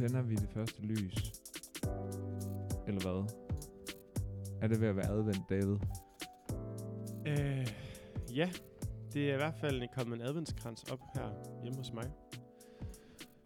[0.00, 1.32] Tænder vi det første lys.
[2.88, 3.32] Eller hvad?
[4.62, 5.76] Er det ved at være advent, David?
[7.26, 7.66] Øh,
[8.36, 8.50] ja,
[9.12, 12.10] det er i hvert fald kommet en adventskrans op her hjemme hos mig.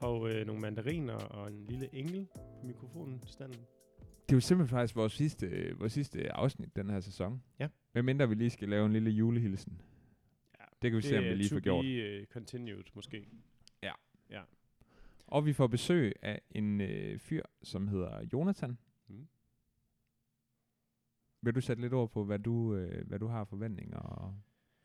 [0.01, 2.27] Og øh, nogle mandariner og en lille engel
[2.61, 3.61] på mikrofonen standen.
[3.99, 7.43] Det er jo simpelthen faktisk vores sidste, øh, vores sidste afsnit den her sæson.
[7.59, 7.69] Ja.
[7.93, 9.81] Hvem mindre vi lige skal lave en lille julehilsen.
[10.61, 11.85] Ja, Det kan vi se, om vi er lige to får gjort.
[11.85, 13.27] be, uh, continued, måske.
[15.27, 18.79] Og vi får besøg af en øh, fyr, som hedder Jonathan.
[19.09, 19.29] Mm.
[21.43, 24.35] Vil du sætte lidt ord på, hvad du, øh, hvad du har forventninger og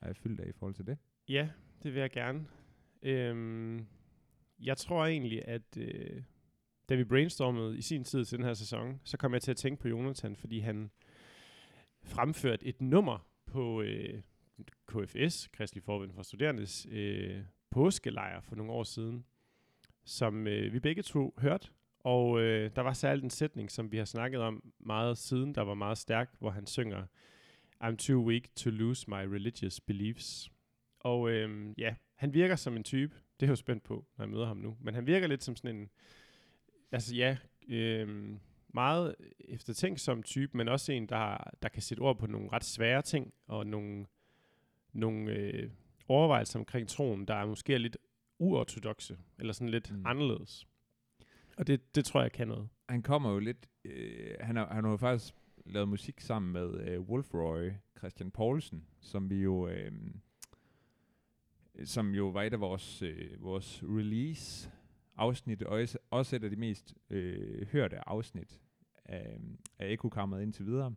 [0.02, 0.98] er fyldt af i forhold til det?
[1.30, 1.50] Ja,
[1.84, 2.48] det vil jeg gerne.
[3.02, 3.88] Øhm,
[4.60, 6.24] jeg tror egentlig, at øh,
[6.90, 9.58] da vi brainstormede i sin tid til den her sæson, så kom jeg til at
[9.58, 10.92] tænke på Jonathan, fordi han
[12.04, 14.22] fremførte et nummer på øh,
[14.88, 19.26] KFS, Kristelig Forbund for Studerendes, øh, påskelejr for nogle år siden,
[20.10, 21.68] som øh, vi begge to hørte.
[22.00, 25.62] Og øh, der var særligt en sætning, som vi har snakket om meget siden, der
[25.62, 27.06] var meget stærk, hvor han synger,
[27.84, 30.52] I'm too weak to lose my religious beliefs.
[31.00, 34.26] Og øh, ja, han virker som en type, det er jeg jo spændt på, når
[34.26, 35.90] jeg møder ham nu, men han virker lidt som sådan en,
[36.92, 42.28] altså ja, øh, meget eftertænksom type, men også en, der, der kan sætte ord på
[42.28, 44.06] nogle ret svære ting, og nogle,
[44.94, 45.70] nogle øh,
[46.08, 47.98] overvejelser omkring troen, der er måske er lidt
[48.40, 50.06] uortodoxe, eller sådan lidt Mm.
[50.06, 50.68] anderledes.
[51.58, 52.70] Og det, det tror jeg kan noget.
[52.90, 53.70] Han kommer jo lidt...
[53.86, 55.34] Øh, han, har, han har jo faktisk
[55.66, 59.68] lavet musik sammen med øh, Wolfroy Christian Poulsen, som vi jo...
[59.68, 59.92] Øh,
[61.86, 64.72] som jo var et af vores, øh, vores release
[65.16, 68.62] afsnit, og også- også et af de mest øh, hørte afsnit
[69.06, 69.40] af,
[69.80, 70.96] af Ekokammeret indtil videre,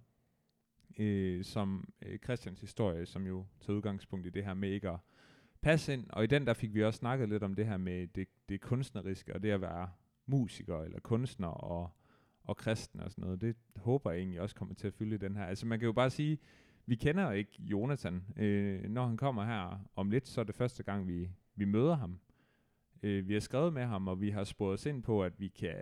[0.99, 4.99] øh, som øh, Christians historie, som jo tager udgangspunkt i det her med ikke at
[5.63, 8.07] passe ind, og i den der fik vi også snakket lidt om det her med
[8.07, 9.91] det, det kunstneriske, og det at være
[10.27, 11.91] musiker eller kunstner og,
[12.45, 13.41] og kristen og sådan noget.
[13.41, 15.45] Det håber jeg egentlig også kommer til at fylde i den her.
[15.45, 16.39] Altså man kan jo bare sige,
[16.87, 18.25] vi kender ikke Jonathan.
[18.37, 21.95] Øh, når han kommer her om lidt, så er det første gang, vi, vi møder
[21.95, 22.19] ham.
[23.03, 25.49] Øh, vi har skrevet med ham, og vi har sporet os ind på, at vi
[25.49, 25.77] kan,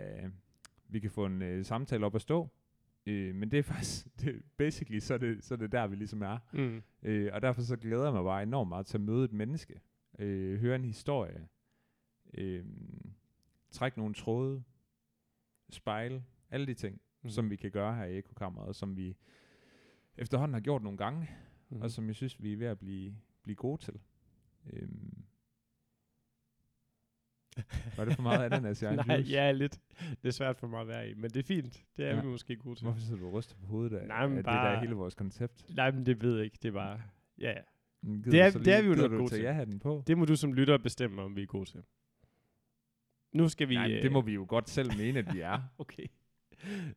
[0.87, 2.49] vi kan få en øh, samtale op at stå.
[3.05, 5.95] Øh, men det er faktisk, det, basically, så er det, så er det der, vi
[5.95, 6.37] ligesom er.
[6.53, 6.81] Mm.
[7.03, 9.81] Øh, og derfor så glæder jeg mig bare enormt meget til at møde et menneske.
[10.19, 11.47] Øh, høre en historie.
[12.33, 12.65] Øh,
[13.71, 14.63] trække nogle tråde.
[15.69, 16.23] Spejle.
[16.49, 17.29] Alle de ting, mm.
[17.29, 19.17] Som vi kan gøre her i Ekokammeret, og som vi
[20.17, 21.29] efterhånden har gjort nogle gange.
[21.69, 21.81] Mm.
[21.81, 23.99] og som jeg synes, vi er ved at blive, blive gode til.
[24.73, 25.20] Øhm.
[27.97, 29.31] Var det for meget ananas i egen Nej, juice?
[29.31, 29.79] ja, lidt.
[30.21, 31.83] Det er svært for mig at være i, men det er fint.
[31.97, 32.21] Det er Ja.
[32.21, 32.83] vi måske gode til.
[32.83, 34.79] Hvorfor sidder du og ryster på hovedet af, Nej, men af det der bare- er
[34.79, 35.65] hele vores koncept?
[35.75, 36.57] Nej, men det ved jeg ikke.
[36.61, 37.01] Det er bare...
[37.39, 37.61] Ja, ja.
[38.01, 39.41] Mm, Det gider er- det er vi jo gider nok gode til.
[39.43, 40.03] ja-hatten på?
[40.07, 41.83] Det må du som lytter bestemme, om vi er gode til.
[43.33, 43.75] Nu skal vi...
[43.75, 45.61] Nej, øh, det må vi jo godt selv mene, at vi er.
[45.79, 46.05] Okay.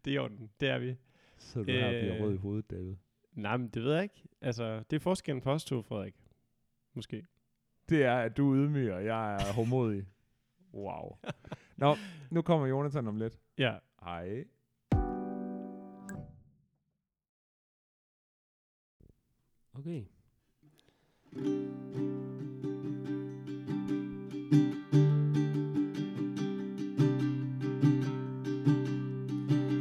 [0.04, 0.50] Det er i orden.
[0.60, 0.97] Det er vi.
[1.38, 2.22] Så du her og bliver Øh.
[2.22, 2.94] rød i hovedet, David.
[3.32, 4.22] Nej, men det ved jeg ikke.
[4.41, 6.14] Altså, det er forskellen på os to, Frederik.
[6.94, 7.26] Måske.
[7.88, 10.04] Det er, at du er ydmyg, og jeg er hårdmodig.
[10.74, 11.18] Wow.
[11.74, 11.96] Nå,
[12.30, 13.38] nu kommer Jonathan om lidt.
[13.56, 13.80] Ja.
[14.04, 14.44] Hej.
[19.78, 20.04] Okay.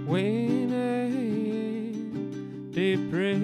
[0.08, 3.44] When I am depressed,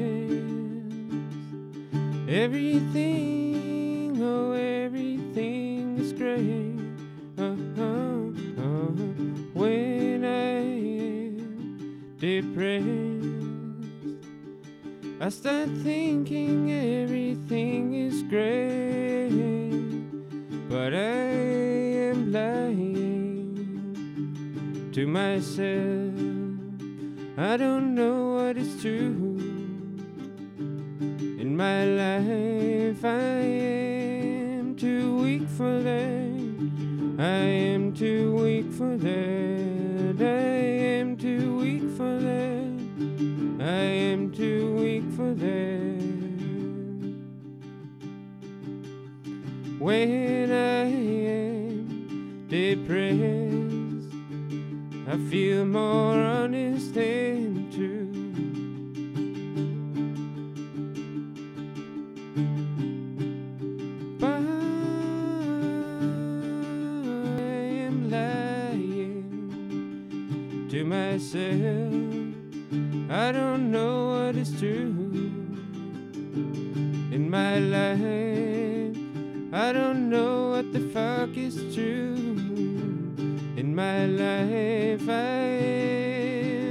[2.29, 6.68] everything, oh, everything is great.
[12.41, 12.85] Depressed,
[15.19, 19.29] I start thinking everything is great,
[20.69, 21.31] but I
[22.07, 23.51] am lying
[24.93, 26.13] to myself.
[27.37, 29.35] I don't know what is true.
[31.43, 33.41] In my life, I
[34.59, 37.19] am too weak for that.
[37.19, 37.43] I
[37.73, 39.48] am too weak for that.
[43.71, 45.99] Am too weak for that.
[49.79, 54.13] When I am depressed,
[55.07, 56.68] I feel more honest
[77.29, 78.97] in my life.
[79.53, 82.15] I don't know what the fuck is true
[83.55, 85.07] in my life.
[85.07, 85.45] I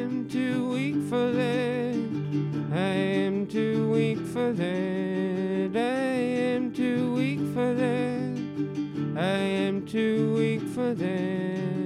[0.03, 1.95] am too weak for that.
[2.73, 2.95] I
[3.27, 5.77] am too weak for that.
[5.77, 6.15] I
[6.55, 9.17] am too weak for that.
[9.17, 11.78] I am too weak for that.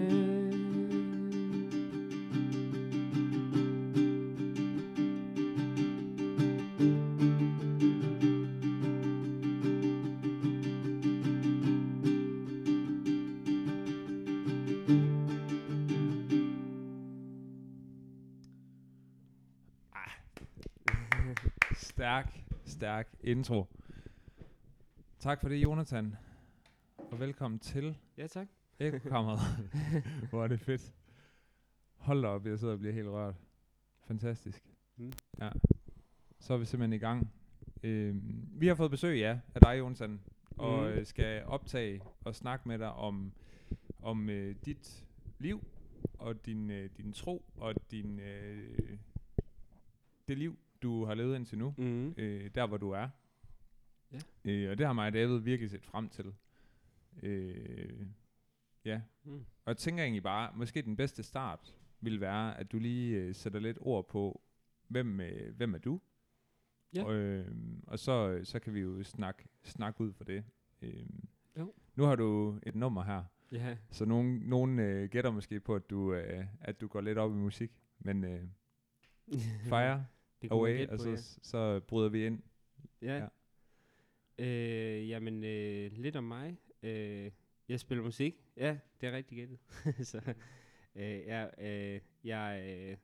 [22.82, 23.64] Stærk, intro.
[25.18, 26.16] Tak for det, Jonathan.
[26.96, 28.48] Og velkommen til Ja, tak.
[28.78, 29.38] Ekokammeret.
[30.30, 30.94] Hvor er det fedt.
[31.96, 33.34] Hold da op, jeg sidder og bliver helt rørt.
[34.06, 34.64] Fantastisk.
[34.96, 35.12] Mm.
[35.38, 35.50] Ja.
[36.38, 37.32] Så er vi simpelthen i gang.
[37.82, 40.20] Øhm, vi har fået besøg, ja, af dig, Jonathan.
[40.56, 40.86] Og Mm.
[40.88, 43.32] øh, skal optage og snakke med dig om,
[44.02, 45.04] om øh, dit
[45.38, 45.64] liv,
[46.18, 48.98] og din, øh, din tro, og din, øh,
[50.28, 52.14] det liv, du har levet indtil nu Mm.
[52.16, 53.08] øh, der hvor du er.
[54.12, 54.18] Ja.
[54.44, 56.34] Øh, og det har mig og David virkelig set frem til.
[57.22, 58.06] Øh,
[58.84, 59.00] ja.
[59.24, 59.34] Mm.
[59.34, 63.34] Og jeg tænker egentlig bare, måske den bedste start vil være, at du lige øh,
[63.34, 64.40] sætter lidt ord på,
[64.88, 66.00] hvem, øh, hvem er du?
[66.94, 67.04] Ja.
[67.04, 67.48] Og, øh,
[67.86, 70.44] og så, øh, så kan vi jo snakke snak ud for det.
[70.82, 71.04] Øh,
[71.58, 71.74] Jo.
[71.96, 73.76] Nu har du et nummer her, Ja.
[73.90, 77.30] så nogen, nogen øh, gætter måske på, at du, øh, at du går lidt op
[77.30, 77.70] i musik.
[77.98, 78.42] Men øh,
[79.68, 80.06] fire
[80.42, 81.16] det kunne away, og på, så, ja.
[81.42, 82.42] så bryder vi ind.
[83.02, 83.16] Ja.
[83.18, 83.28] Ja.
[84.38, 86.58] Øh, jamen, øh, lidt om mig.
[86.82, 87.30] Øh,
[87.68, 88.34] jeg spiller musik.
[88.56, 89.58] Ja, det er rigtig gættet.
[90.10, 90.34] så,
[90.94, 92.96] øh, jeg, øh, jeg øh,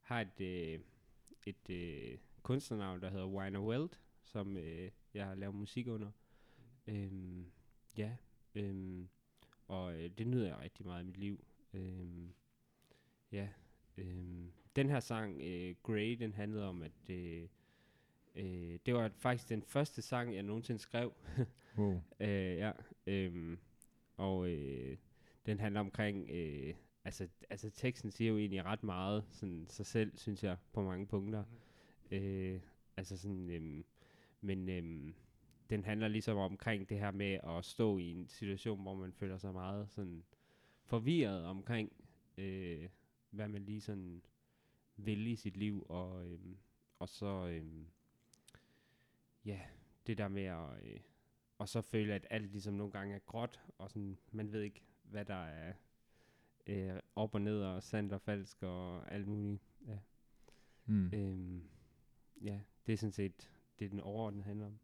[0.00, 0.80] har et, øh,
[1.46, 3.90] et øh, kunstnernavn, der hedder Winer Weld,
[4.22, 6.10] som øh, jeg har lavet musik under.
[6.86, 7.52] Øhm,
[7.96, 8.16] ja,
[8.54, 9.08] øhm,
[9.68, 11.44] og øh, det nyder jeg rigtig meget i mit liv.
[11.72, 12.34] Øhm,
[13.32, 13.48] ja,
[13.96, 17.48] øhm, den her sang, øh, Grey, den handlede om, at øh,
[18.34, 21.12] øh, det var faktisk den første sang, jeg nogensinde skrev.
[21.78, 22.02] Wow.
[22.20, 22.72] Øh, ja,
[23.06, 23.58] øhm,
[24.16, 24.96] og øh,
[25.46, 26.74] den handler omkring, øh,
[27.04, 31.06] altså, altså teksten siger jo egentlig ret meget sådan sig selv, synes jeg, på mange
[31.06, 31.44] punkter.
[32.10, 32.60] Øh,
[32.96, 33.84] altså sådan, øhm,
[34.40, 35.14] men øhm,
[35.70, 39.38] den handler ligesom omkring det her med at stå i en situation, hvor man føler
[39.38, 40.24] sig meget sådan
[40.84, 41.92] forvirret omkring,
[42.38, 42.88] øh,
[43.30, 44.22] hvad man lige sådan
[44.96, 46.56] i sit liv, og, øhm,
[46.98, 47.86] og så, øhm,
[49.44, 49.60] ja,
[50.06, 51.00] det der med at, øh,
[51.58, 54.82] og så føle, at alt ligesom nogle gange er gråt, og sådan, man ved ikke,
[55.02, 55.72] hvad der er
[56.66, 59.62] øh, op og ned, og sandt og falsk, og alt muligt.
[59.86, 59.98] Ja.
[60.86, 61.10] Mm.
[61.14, 61.68] Øhm,
[62.42, 64.78] ja, det er sådan set, det er den overordnede handler om.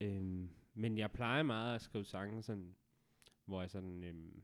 [0.00, 2.74] Øhm, men jeg plejer meget at skrive sange sådan,
[3.44, 4.42] hvor jeg sådan, øhm,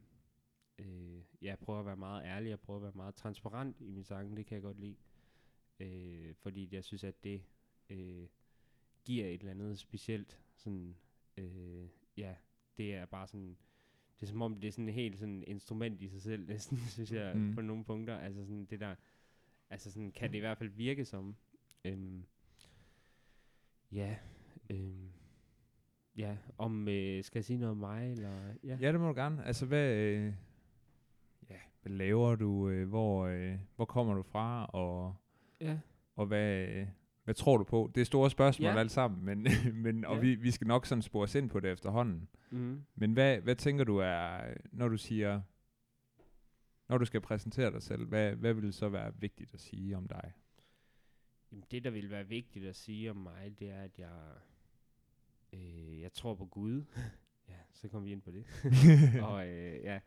[0.80, 4.04] øh, jeg prøver at være meget ærlig, jeg prøver at være meget transparent i mine
[4.04, 4.96] sange, det kan jeg godt lide.
[5.80, 7.42] Øh, fordi jeg synes, at det
[7.90, 8.26] øh,
[9.04, 10.96] giver et eller andet specielt, sådan,
[11.36, 12.34] øh, ja,
[12.76, 13.56] det er bare sådan,
[14.20, 16.78] det er som om, det er sådan et helt sådan instrument i sig selv, næsten,
[16.78, 17.54] synes jeg, Mm.
[17.54, 18.18] på nogle punkter.
[18.18, 18.94] Altså sådan det der,
[19.70, 21.36] altså sådan kan det i hvert fald virke som.
[21.84, 22.24] Øhm,
[23.92, 24.16] ja,
[24.70, 25.10] øhm,
[26.16, 28.76] ja, om, øh, skal jeg sige noget om mig, eller, ja.
[28.80, 29.44] Ja, det må du gerne.
[29.44, 30.32] Altså, hvad, øh, ja,
[31.82, 32.68] hvad laver du?
[32.68, 34.66] Øh, hvor, øh, hvor kommer du fra?
[34.66, 35.14] Og,
[35.60, 35.78] ja.
[36.16, 36.86] og hvad, øh,
[37.24, 37.90] hvad tror du på?
[37.94, 38.78] Det er store spørgsmål Ja.
[38.78, 39.46] alt sammen, men,
[39.84, 40.20] men, og Ja.
[40.20, 42.28] vi, vi skal nok sådan spore os ind på det efterhånden.
[42.50, 42.82] Mm.
[42.94, 44.40] Men hvad, hvad tænker du er,
[44.72, 45.40] når du siger,
[46.88, 50.08] når du skal præsentere dig selv, hvad, hvad vil så være vigtigt at sige om
[50.08, 50.32] dig?
[51.52, 54.10] Jamen, det, der vil være vigtigt at sige om mig, det er, at jeg,
[55.52, 56.84] øh, jeg tror på Gud.
[57.48, 58.44] ja, så kommer vi ind på det.
[59.28, 60.00] og, øh, ja,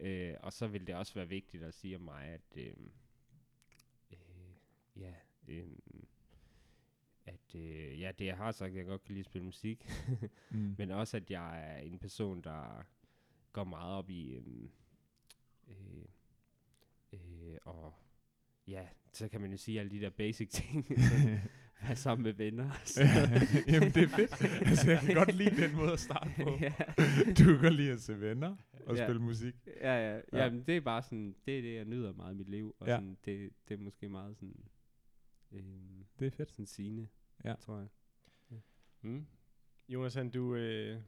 [0.00, 2.74] øh, og så vil det også være vigtigt at sige om mig, at øh,
[4.10, 4.18] øh,
[4.96, 5.14] ja,
[5.48, 5.66] øh,
[7.26, 9.90] at øh, ja, det jeg har sagt, jeg godt kan lide at spille musik,
[10.50, 10.74] mm.
[10.78, 12.86] men også at jeg er en person, der
[13.52, 14.68] går meget op i øh,
[15.68, 16.04] øh,
[17.12, 17.94] øh, og
[18.66, 20.86] ja, så kan man jo sige alle de der basic ting,
[21.82, 22.70] være sammen med venner.
[22.84, 23.02] så-
[23.68, 24.42] Jamen, det er fedt.
[24.68, 26.58] Altså, jeg kan godt lide den måde at starte på.
[26.60, 26.72] ja.
[27.38, 29.06] Du kan godt lide at se venner og Ja.
[29.06, 29.54] spille musik.
[29.66, 30.14] Ja, ja.
[30.14, 30.20] Ja.
[30.32, 30.44] ja.
[30.44, 32.76] Jamen, det er bare sådan, det er det, jeg nyder meget i mit liv.
[32.80, 32.92] Og Ja.
[32.92, 32.98] ja.
[32.98, 34.56] sådan, det, det er måske meget sådan,
[35.52, 36.50] øhm, Det er fedt.
[36.50, 37.08] sådan sigende,
[37.44, 37.54] Ja.
[37.60, 37.88] tror jeg.
[39.02, 39.26] Mm.
[39.88, 41.00] Jonas, han, du, øh,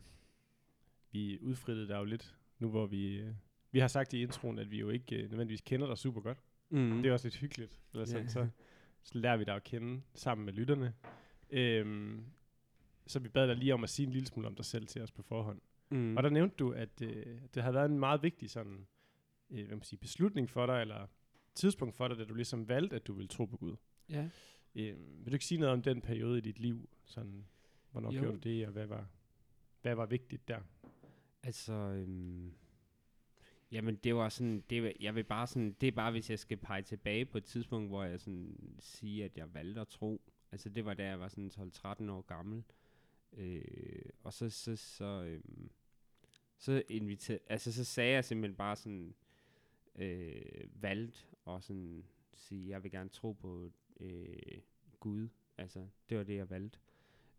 [1.13, 3.35] vi udfrittede dig jo lidt, nu hvor vi, øh,
[3.73, 6.39] vi har sagt i introen, at vi jo ikke øh, nødvendigvis kender dig super godt.
[6.71, 7.03] Mm.
[7.03, 8.29] Det er også lidt hyggeligt, eller sådan, Ja.
[8.29, 8.49] så,
[9.07, 10.95] så lærer vi dig at kende sammen med lytterne.
[11.51, 12.25] Øhm,
[13.07, 15.03] så vi bad dig lige om at sige en lille smule om dig selv til
[15.03, 15.61] os på forhånd.
[15.91, 16.17] mm.
[16.17, 18.87] Og der nævnte du, at øh, det havde været en meget vigtig sådan
[19.51, 21.07] øh, hvad man siger, beslutning for dig, eller
[21.55, 23.77] tidspunkt for dig, da du ligesom valgte, at du ville tro på Gud.
[24.09, 24.29] Ja.
[24.75, 26.89] Øh, vil du ikke sige noget om den periode i dit liv?
[27.05, 27.47] Sådan,
[27.91, 28.21] hvornår jo.
[28.21, 29.07] gjorde du det, og hvad var,
[29.83, 30.61] hvad var vigtigt der?
[31.43, 32.53] Altså, øhm,
[33.73, 36.39] jamen det var sådan, det, var- jeg vil bare sådan, det er bare, hvis jeg
[36.39, 40.21] skal pege tilbage på et tidspunkt, hvor jeg sådan siger, at jeg valgte at tro.
[40.53, 41.51] Altså det var da jeg var sådan
[42.07, 42.65] 12-13 år gammel.
[43.33, 43.63] Øh,
[44.23, 45.71] og så, så, så, øhm,
[46.59, 49.15] så inviter, altså så sagde jeg simpelthen bare sådan,
[49.95, 50.43] øh,
[50.83, 52.05] valgt og sådan
[52.35, 53.71] sige, jeg vil gerne tro på
[54.01, 54.61] øh,
[55.01, 55.29] Gud.
[55.59, 56.79] Altså det var det, jeg valgte.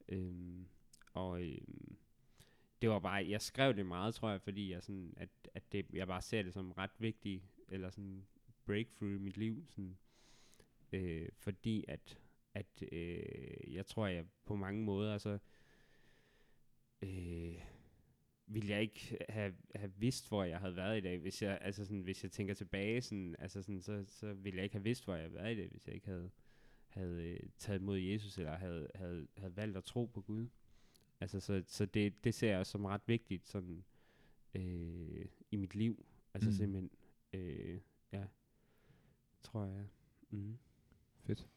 [0.09, 0.67] Øhm,
[1.13, 1.57] og øh,
[2.81, 5.85] det var bare, jeg skrev det meget, tror jeg, fordi jeg sådan, at, at det,
[5.93, 8.27] jeg bare ser det som ret vigtigt, eller sådan
[8.65, 9.97] breakthrough i mit liv, sådan,
[10.91, 12.19] øh, fordi at,
[12.53, 15.37] at øh, jeg tror, jeg på mange måder, så
[17.01, 17.61] øh,
[18.47, 21.85] ville jeg ikke have, have vidst, hvor jeg havde været i dag, hvis jeg, altså
[21.85, 25.05] sådan, hvis jeg tænker tilbage, sådan, altså sådan, så, så ville jeg ikke have vidst,
[25.05, 26.31] hvor jeg havde været i dag, hvis jeg ikke havde,
[26.87, 30.47] havde øh, taget imod Jesus, eller havde, havde, havde valgt at tro på Gud.
[31.19, 33.83] Altså, så, så det, det ser jeg som ret vigtigt sådan,
[34.53, 36.05] øh, i mit liv.
[36.33, 36.55] Altså Mm.
[36.55, 36.91] simpelthen,
[37.33, 37.79] øh,
[38.11, 38.23] ja,
[39.43, 39.85] tror jeg.
[40.29, 40.57] Mm.
[41.23, 41.47] Fedt.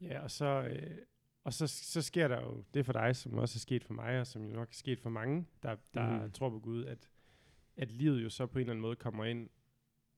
[0.00, 0.98] Ja, og så, øh,
[1.44, 4.20] og så, så sker der jo det for dig, som også er sket for mig,
[4.20, 6.30] og som jo nok er sket for mange, der, der mm.
[6.32, 7.08] tror på Gud, at,
[7.76, 9.48] at livet jo så på en eller anden måde kommer ind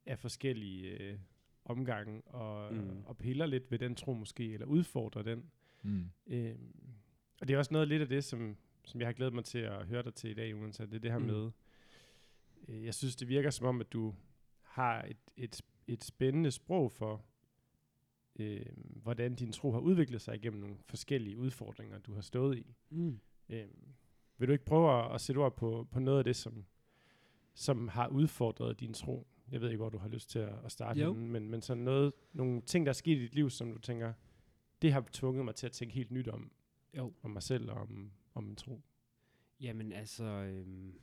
[0.07, 1.19] af forskellige øh,
[1.64, 3.04] omgange, og, Mm.
[3.04, 5.50] og piller lidt ved den tro måske, eller udfordrer den.
[5.83, 6.11] Mm.
[6.26, 6.75] Øhm,
[7.44, 9.58] og det er også noget lidt af det, som, som jeg har glædet mig til
[9.58, 11.24] at høre dig til i dag, Jonas, det er det her Mm.
[11.24, 11.50] med,
[12.68, 14.14] øh, jeg synes, det virker som om, at du
[14.62, 17.24] har et, et, et spændende sprog for,
[18.38, 22.74] øh, hvordan din tro har udviklet sig igennem nogle forskellige udfordringer, du har stået i.
[22.90, 23.20] Mm.
[23.48, 23.68] Øh,
[24.38, 26.64] vil du ikke prøve at, at sætte ord på, på noget af det, som,
[27.54, 29.26] som har udfordret din tro?
[29.50, 31.82] Jeg ved ikke, hvor du har lyst til at, at starte henne, men, men sådan
[31.82, 34.12] noget, nogle ting, der er sket i dit liv, som du tænker,
[34.82, 36.50] det har tvunget mig til at tænke helt nyt om,
[36.96, 37.12] Jo.
[37.22, 38.80] om mig selv og om, om min tro.
[39.60, 40.94] Jamen altså, øhm,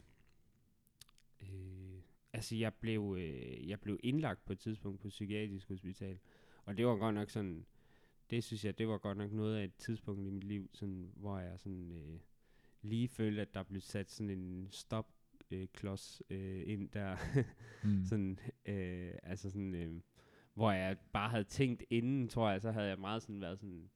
[1.41, 2.01] øh,
[2.33, 6.19] altså jeg blev, øh, jeg blev indlagt på et tidspunkt på psykiatrisk hospital,
[6.65, 7.65] og det var godt nok sådan,
[8.29, 11.12] det synes jeg, det var godt nok noget af et tidspunkt i mit liv, sådan,
[11.15, 12.19] hvor jeg sådan øh,
[12.81, 15.07] lige følte, at der blev sat sådan en stop
[15.51, 17.17] øh, klods øh, ind der,
[17.83, 18.05] Mm.
[18.05, 20.01] sådan, øh, altså sådan, øh,
[20.53, 23.89] hvor jeg bare havde tænkt inden, tror jeg, så havde jeg meget sådan været sådan,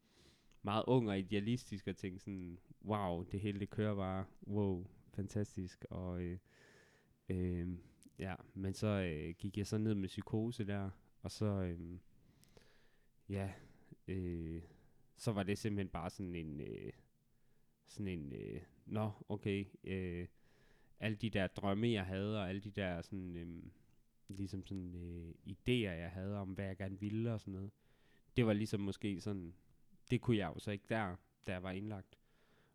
[0.66, 5.86] meget ung og idealistisk og tænkte sådan, wow, det hele det kører bare, wow, fantastisk,
[5.90, 6.38] og øh,
[7.30, 7.68] øh,
[8.20, 10.90] ja, men så øh, gik jeg så ned med psykose der,
[11.22, 11.98] og så, øh,
[13.30, 13.52] ja,
[14.08, 14.62] øh,
[15.18, 16.92] så var det simpelthen bare sådan en, øh,
[17.88, 20.28] sådan en, øh, nå, okay, øh,
[21.00, 23.64] alle de der drømme, jeg havde, og alle de der sådan, øh,
[24.30, 27.72] ligesom sådan øh, idéer, jeg havde om, hvad jeg gerne ville og sådan noget,
[28.38, 29.54] det var ligesom måske sådan,
[30.12, 31.16] det kunne jeg jo så ikke der,
[31.48, 32.20] da jeg var indlagt.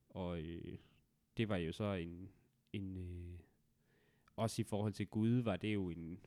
[0.08, 0.78] Og øh,
[1.37, 2.30] det var jo så en,
[2.72, 3.38] en øh,
[4.37, 6.20] også i forhold til Gud, var det jo en,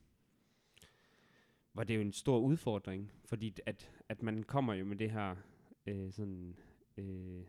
[1.74, 5.36] var det jo en stor udfordring, fordi at, at man kommer jo med det her
[5.86, 6.58] øh, sådan
[6.98, 7.44] øh,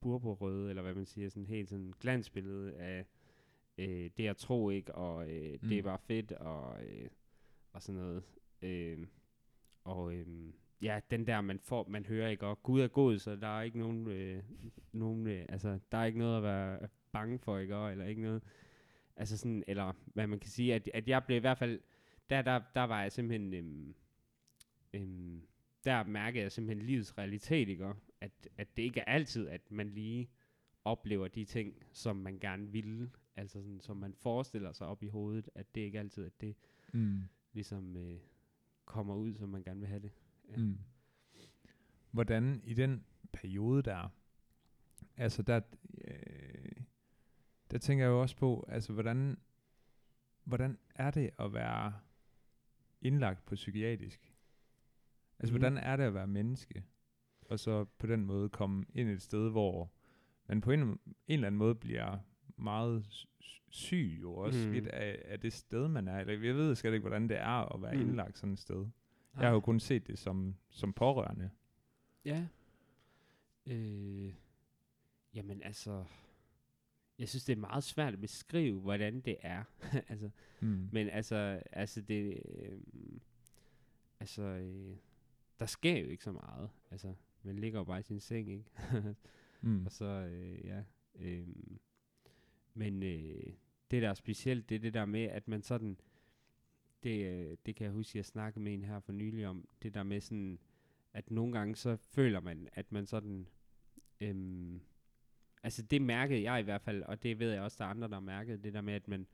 [0.00, 3.06] burborøde, eller hvad man siger, sådan helt sådan glansbillede af
[3.78, 5.68] øh, det at tro ikke, og øh, mm.
[5.68, 7.08] det er bare fedt, og, øh,
[7.72, 8.22] og sådan noget.
[8.62, 9.06] Øh,
[9.84, 10.52] og øh,
[10.82, 13.62] ja, den der, man får, man hører ikke, og Gud er god, så der er
[13.62, 14.42] ikke nogen, øh,
[14.92, 18.22] nogen øh, altså, der er ikke noget at være bange for, ikke, og, eller ikke
[18.22, 18.42] noget,
[19.16, 21.80] altså sådan, eller hvad man kan sige, at, at jeg blev i hvert fald,
[22.30, 23.94] der, der, der var jeg simpelthen, øhm,
[24.94, 25.42] øhm,
[25.84, 29.70] der mærkede jeg simpelthen livets realitet, ikke, og at, at det ikke er altid, at
[29.70, 30.30] man lige
[30.84, 35.06] oplever de ting, som man gerne ville, altså sådan, som man forestiller sig op i
[35.06, 36.56] hovedet, at det ikke altid, at det
[36.92, 37.22] Mm.
[37.52, 38.18] ligesom øh,
[38.84, 40.10] kommer ud, som man gerne vil have det.
[40.50, 40.56] Ja.
[40.56, 40.78] Mm.
[42.10, 44.08] Hvordan i den periode der,
[45.16, 45.60] altså der,
[46.08, 46.82] øh,
[47.70, 49.38] der tænker jeg jo også på, altså hvordan,
[50.44, 51.94] hvordan er det at være
[53.00, 54.32] indlagt på psykiatrisk?
[55.38, 55.60] Altså Mhm.
[55.60, 56.84] hvordan er det at være menneske?
[57.40, 59.92] Og så på den måde komme ind et sted, hvor
[60.48, 62.18] man på en, en eller anden måde bliver
[62.56, 63.26] meget
[63.70, 64.72] syg jo også Mhm.
[64.72, 66.18] lidt af, af det sted, man er.
[66.18, 68.02] Eller jeg ved slet ikke, hvordan det er at være Mhm.
[68.02, 68.86] indlagt sådan et sted.
[69.36, 71.50] Jeg har jo kun set det som, som pårørende.
[72.24, 72.46] Ja.
[73.66, 74.32] Øh,
[75.34, 76.04] jamen altså,
[77.18, 79.64] jeg synes, det er meget svært at beskrive, hvordan det er.
[80.08, 80.30] altså,
[80.60, 80.88] Mm.
[80.92, 82.80] men altså, altså det, øh,
[84.20, 84.96] altså, øh,
[85.60, 86.70] der sker jo ikke så meget.
[86.90, 88.64] Altså, man ligger jo bare i sin seng, ikke?
[89.60, 89.86] Mm.
[89.86, 90.82] Og så, øh, ja.
[91.14, 91.48] Øh,
[92.74, 93.52] men øh,
[93.90, 95.96] det der er specielt, det er det der med, at man sådan, øh,
[97.66, 100.20] det kan jeg huske, jeg snakkede med en her for nylig om, det der med
[100.20, 100.58] sådan,
[101.12, 103.46] at nogle gange så føler man, at man sådan,
[104.20, 104.80] øhm,
[105.62, 108.08] altså det mærkede jeg i hvert fald, og det ved jeg også, der er andre,
[108.08, 109.26] der har mærket, det der med, at man,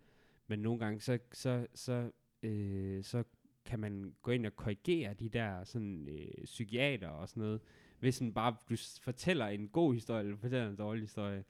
[0.46, 2.10] men nogle gange, så, så, så,
[2.42, 3.24] øh, så
[3.64, 7.60] kan man gå ind og korrigere de der sådan, øh, psykiater og sådan noget,
[7.98, 11.44] hvis sådan bare, du fortæller en god historie, eller fortæller en dårlig historie.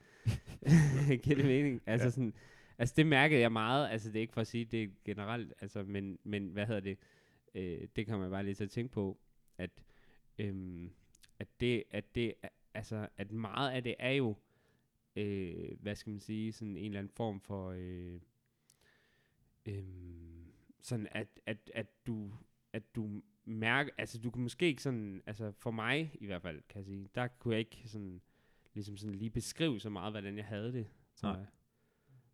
[1.23, 1.81] Giver det mening?
[1.85, 2.11] Altså Ja.
[2.11, 2.33] sådan,
[2.77, 5.53] altså det mærkede jeg meget, altså det er ikke for at sige, det er generelt,
[5.61, 6.97] altså, men, men hvad hedder det,
[7.55, 9.17] øh, det kan man bare lige til at tænke på,
[9.57, 9.83] at,
[10.37, 10.91] øhm,
[11.39, 12.33] at det, at det,
[12.73, 14.35] altså, at meget af det er jo,
[15.15, 18.19] øh, hvad skal man sige, sådan en eller anden form for, øh,
[19.65, 22.31] øhm, sådan at, at, at du,
[22.73, 26.61] at du mærker, altså du kan måske ikke sådan, altså for mig i hvert fald,
[26.69, 28.21] kan jeg sige, der kunne jeg ikke sådan,
[28.73, 30.87] ligesom sådan lige beskrive så meget, hvordan jeg havde det,
[31.23, 31.31] Nej.
[31.31, 31.45] jeg.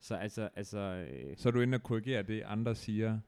[0.02, 3.20] Så altså, altså, øh, Så er du inde og korrigere det, andre siger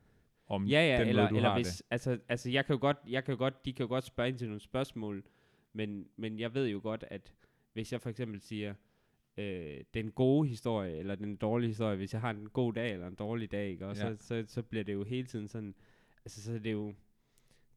[0.47, 2.79] om ja, ja, den eller, måde, du eller har hvis, altså, altså jeg kan jo
[2.81, 5.23] godt, jeg kan jo godt, de kan jo godt spørge ind til nogle spørgsmål,
[5.73, 7.33] men, men jeg ved jo godt, at
[7.73, 8.73] hvis jeg for eksempel siger,
[9.37, 13.07] øh, den gode historie, eller den dårlige historie, hvis jeg har en god dag, eller
[13.07, 13.85] en dårlig dag, ikke?
[13.87, 14.15] Og Ja.
[14.15, 15.75] så, så, så bliver det jo hele tiden sådan,
[16.25, 16.87] altså så er det jo,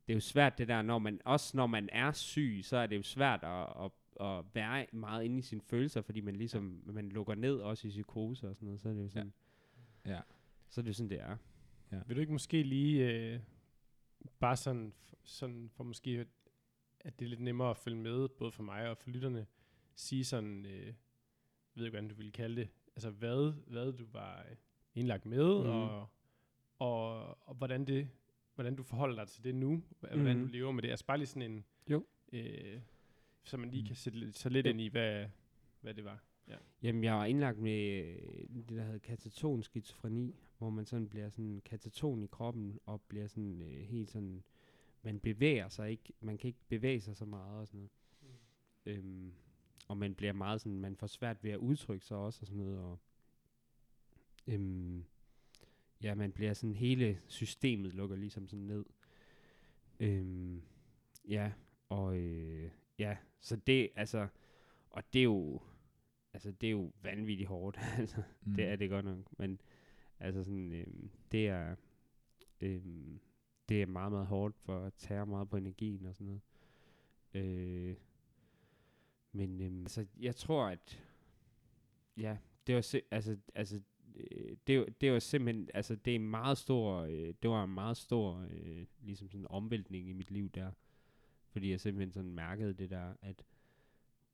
[0.06, 2.86] det er jo svært det der, når man, også når man er syg, så er
[2.86, 6.82] det jo svært at, at, at være meget inde i sine følelser, fordi man ligesom,
[6.86, 9.32] man lukker ned også i psykose og sådan noget, så er det jo sådan,
[10.06, 10.20] Ja.
[10.68, 11.36] så er det jo sådan, det er.
[12.06, 13.40] Vil du ikke måske lige, øh,
[14.38, 14.92] bare sådan,
[15.24, 16.26] sådan for måske,
[17.00, 19.46] at det er lidt nemmere at følge med, både for mig og for lytterne,
[19.94, 20.94] sige sådan, øh, jeg
[21.74, 24.56] ved ikke, hvordan du ville kalde det, altså hvad, hvad du var øh,
[24.94, 25.68] indlagt med, Mhm.
[25.68, 26.08] og,
[26.78, 28.08] og, og hvordan det,
[28.54, 30.46] hvordan du forholder dig til det nu, hvordan Mhm.
[30.46, 30.90] du lever med det.
[30.90, 32.06] Altså bare lige sådan en, Jo.
[32.32, 32.80] Øh,
[33.46, 33.86] så man lige Mm.
[33.86, 34.70] kan sætte så lidt Jo.
[34.70, 35.26] ind i, hvad,
[35.80, 36.22] hvad det var.
[36.82, 41.28] Jamen, jeg var indlagt med øh, det, der hedder kataton skizofreni, hvor man sådan bliver
[41.30, 44.42] sådan kataton i kroppen, og bliver sådan øh, helt sådan,
[45.02, 47.90] man bevæger sig ikke, man kan ikke bevæge sig så meget og sådan noget.
[48.86, 49.32] Øhm,
[49.88, 52.58] og man bliver meget sådan, man får svært ved at udtrykke sig også og sådan
[52.64, 52.98] noget, og
[54.46, 55.04] øhm,
[56.02, 58.84] ja, man bliver sådan, hele systemet lukker ligesom sådan ned.
[60.00, 60.62] Øhm,
[61.28, 61.52] ja,
[61.88, 64.28] og øh, ja, så det, altså,
[64.90, 65.60] og det er jo,
[66.32, 68.54] altså det er jo vanvittigt hårdt, altså, Mm.
[68.54, 69.60] det er det godt nok, men
[70.20, 71.76] altså sådan, øhm, det er,
[72.60, 73.20] øhm,
[73.68, 76.42] det er meget, meget hårdt for at tage meget på energien og sådan noget.
[77.34, 77.96] Øh,
[79.32, 81.02] men øhm, altså, jeg tror, at
[82.16, 83.82] ja, det var, altså, altså,
[84.14, 87.74] øh, det, det var simpelthen, altså, det er en meget stor, øh, det var en
[87.74, 90.70] meget stor, øh, ligesom sådan omvæltning i mit liv der,
[91.56, 93.44] fordi jeg simpelthen sådan mærkede det der, at,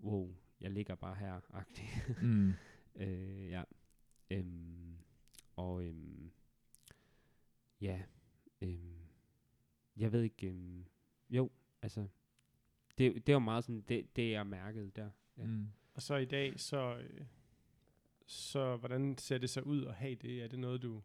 [0.01, 2.23] wow, jeg ligger bare her, agtigt.
[2.23, 2.53] Mm.
[2.97, 3.63] Øh, ja.
[4.31, 4.97] Øhm,
[5.57, 6.31] og øhm,
[7.81, 8.03] ja,
[8.61, 9.07] øhm,
[9.97, 10.87] jeg ved ikke, øhm,
[11.31, 11.51] jo,
[11.83, 12.07] altså,
[12.99, 15.11] det, det var meget sådan, det, det jeg mærkede der.
[15.37, 15.45] Ja.
[15.45, 15.69] Mm.
[15.95, 17.27] Og så i dag, så, øh,
[18.27, 20.43] så hvordan ser det så ud at have det?
[20.43, 21.03] Er det noget, du...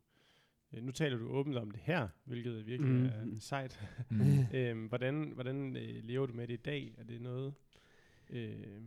[0.73, 3.05] Øh, nu taler du åbent om det her, hvilket virkelig mm.
[3.05, 3.39] er Mhm.
[3.39, 3.87] sejt.
[4.09, 4.19] Mm.
[4.57, 6.95] øhm, hvordan hvordan øh, lever du med det i dag?
[6.97, 7.53] Er det noget...
[8.29, 8.81] Øh,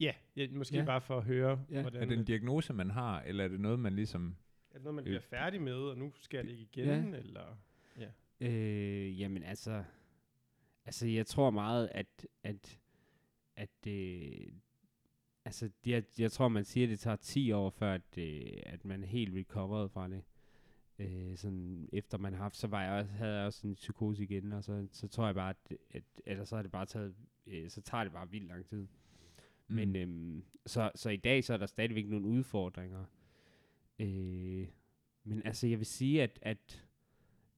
[0.00, 0.80] ja, ja, måske Ja.
[0.80, 0.86] ja.
[0.86, 1.80] bare for at høre, Ja.
[1.80, 2.02] hvordan...
[2.02, 4.36] Er det en diagnose, man har, eller er det noget, man ligesom...
[4.70, 5.08] er det noget, man Øh.
[5.10, 7.12] bliver færdig med, og nu skal det ikke igen?
[7.12, 7.18] Ja.
[7.18, 7.56] Eller?
[8.42, 9.84] Øh, jamen altså,
[10.84, 12.78] altså jeg tror meget, at, at,
[13.56, 14.46] at øh,
[15.44, 18.84] altså jeg, jeg tror, man siger, at det tager 10 år, før at, øh, at
[18.84, 20.22] man er helt recovered fra det.
[21.00, 24.22] Øh, sådan efter man har haft, så var jeg også, havde jeg også en psykose
[24.22, 27.14] igen, og så, så tror jeg bare, at, at eller så har det bare taget,
[27.46, 28.86] øh, så tager det bare vildt lang tid.
[29.68, 29.74] Mm.
[29.74, 33.04] Men øhm, så, så i dag så er der stadigvæk nogle udfordringer.
[33.98, 34.66] Øh,
[35.24, 36.86] men altså jeg vil sige, at, at,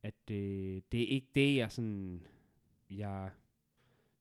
[0.03, 2.27] at øh, det er ikke det, jeg sådan,
[2.91, 3.31] jeg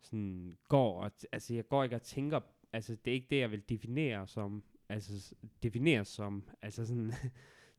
[0.01, 2.39] sådan går og, altså jeg går ikke og tænker,
[2.73, 7.13] altså det er ikke det, jeg vil definere som, altså definere som, altså sådan,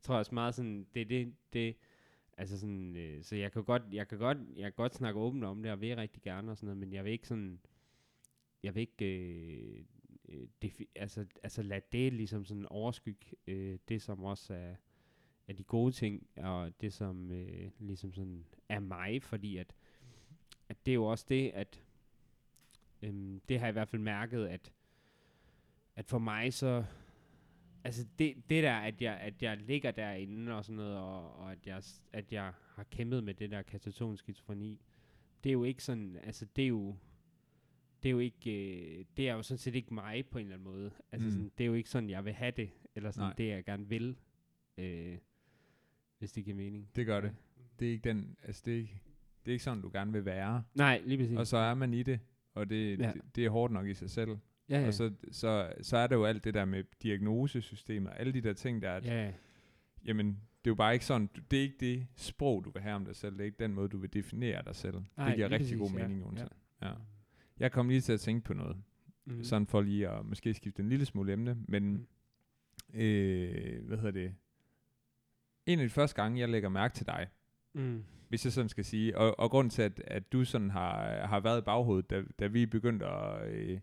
[0.03, 1.75] tror jeg også meget sådan, det er det, det,
[2.37, 5.43] altså sådan, øh, så jeg kan godt, jeg kan godt, jeg kan godt snakke åbent
[5.43, 7.59] om det, og vil rigtig gerne og sådan noget, men jeg vil ikke sådan,
[8.63, 9.85] jeg vil ikke, øh,
[10.29, 14.75] øh defi- altså, altså lade det ligesom sådan overskygge øh, det, som også er,
[15.47, 19.75] er de gode ting, og det, som øh, ligesom sådan er mig, fordi at,
[20.69, 21.83] at det er jo også det, at
[23.01, 24.71] øhm, det har jeg i hvert fald mærket, at,
[25.95, 26.85] at for mig så,
[27.83, 31.51] altså det, det der, at jeg, at jeg ligger derinde og sådan noget, og, og
[31.51, 31.81] at, jeg,
[32.13, 34.81] at jeg har kæmpet med det der kataton skizofreni,
[35.43, 36.95] det er jo ikke sådan, altså det er jo,
[38.03, 38.51] det er jo ikke,
[38.99, 40.91] øh, det er jo sådan set ikke mig på en eller anden måde.
[41.11, 41.31] Altså Mm.
[41.31, 43.33] sådan, det er jo ikke sådan, jeg vil have det, eller sådan Nej.
[43.33, 44.17] det, jeg gerne vil,
[44.77, 45.17] øh,
[46.19, 46.89] hvis det giver mening.
[46.95, 47.35] Det gør det.
[47.79, 48.99] det er ikke den, altså det er ikke,
[49.45, 50.63] det er ikke sådan, du gerne vil være.
[50.75, 51.37] Nej, lige præcis.
[51.37, 52.19] Og så er man i det,
[52.53, 53.11] og det, ja.
[53.11, 54.37] det, det er hårdt nok i sig selv.
[54.69, 54.87] Ja, ja.
[54.87, 58.53] Og så, så, så er der jo alt det der med diagnosesystemer, alle de der
[58.53, 59.31] ting, der er, at, ja, ja.
[60.05, 62.95] jamen, det er jo bare ikke sådan, det er ikke det sprog, du vil have
[62.95, 64.95] om dig selv, det er ikke den måde, du vil definere dig selv.
[65.17, 66.07] Nej, det giver rigtig god præcis, ja.
[66.07, 66.49] mening, Jonathan.
[66.81, 66.87] Ja.
[66.87, 66.93] ja.
[67.59, 68.77] Jeg kom lige til at tænke på noget,
[69.25, 69.43] Mm.
[69.43, 72.99] sådan for lige at måske skifte en lille smule emne, men, Mm.
[72.99, 74.35] øh, hvad hedder det,
[75.65, 77.27] en af de første gange, jeg lægger mærke til dig,
[77.73, 78.03] Mm.
[78.29, 81.39] hvis jeg sådan skal sige, og, og grunden til, at, at du sådan har, har
[81.39, 83.79] været i baghovedet, da, da vi begyndte at, øh,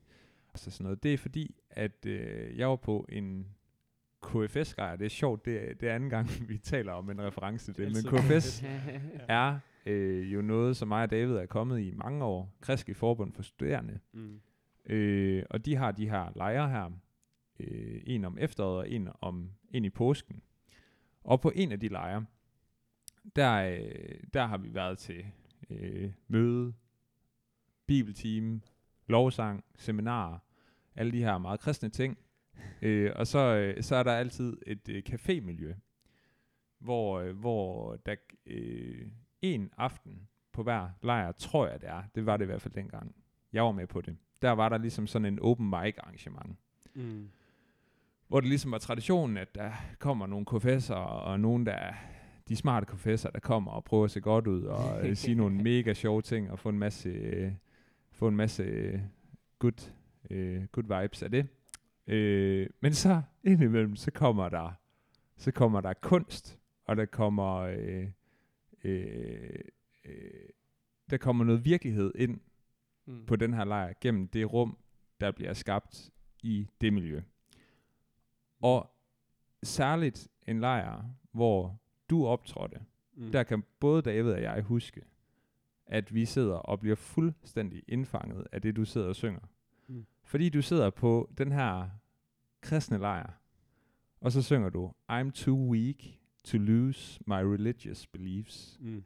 [0.52, 3.46] altså sådan noget, det er fordi, at øh, jeg var på en
[4.22, 7.72] KFS-gejr, det er sjovt, det er, det er anden gang, vi taler om en reference
[7.72, 8.20] til det, men.
[8.20, 8.64] KFS
[9.28, 13.32] er øh, jo noget, som mig og David er kommet i mange år, Kriske Forbund
[13.32, 14.40] for Studerende, mm.
[14.86, 16.90] øh, og de har de her lejre her,
[17.60, 20.42] øh, en om efteråret og en om en i påsken.
[21.24, 22.26] Og på en af de lejre,
[23.36, 25.24] der, øh, der har vi været til
[25.70, 26.72] øh, møde,
[27.86, 28.60] bibeltime,
[29.10, 30.38] lovsang, seminarer,
[30.96, 32.18] alle de her meget kristne ting.
[32.82, 35.74] øh, og så, øh, så er der altid et øh, cafémiljø,
[36.78, 38.14] hvor, øh, hvor der
[38.46, 39.06] øh,
[39.42, 42.74] en aften på hver lejr, tror jeg det er, det var det i hvert fald
[42.74, 43.14] dengang,
[43.52, 46.56] jeg var med på det, der var der ligesom sådan en open mic arrangement
[46.94, 47.28] Mm.
[48.28, 51.94] hvor det ligesom var traditionen, at der kommer nogle KFS'er, og nogen, der er
[52.48, 55.62] de smarte KFS'er, der kommer og prøver at se godt ud, og øh, sige nogle
[55.70, 57.52] mega sjove ting, og få en masse, øh,
[58.20, 59.00] få en masse øh,
[59.58, 59.92] good,
[60.30, 61.48] øh, good vibes af det.
[62.06, 64.72] Øh, men så indimellem, så kommer der,
[65.36, 68.06] så kommer der kunst, og der kommer, øh,
[68.84, 69.50] øh,
[70.04, 70.48] øh,
[71.10, 72.40] der kommer noget virkelighed ind
[73.06, 73.26] Mm.
[73.26, 74.78] på den her lejr gennem det rum,
[75.20, 76.10] der bliver skabt
[76.42, 77.22] i det miljø.
[78.60, 78.90] Og
[79.62, 81.80] særligt en lejr, hvor
[82.10, 82.80] du optrådte,
[83.14, 83.32] Mm.
[83.32, 85.02] der kan både David og jeg huske,
[85.90, 89.40] at vi sidder og bliver fuldstændig indfanget af det, du sidder og synger.
[89.88, 90.06] Mm.
[90.24, 91.88] Fordi du sidder på den her
[92.60, 93.32] kristne lejr,
[94.20, 95.96] og så synger du, I'm too weak
[96.44, 98.78] to lose my religious beliefs.
[98.80, 99.04] Mm.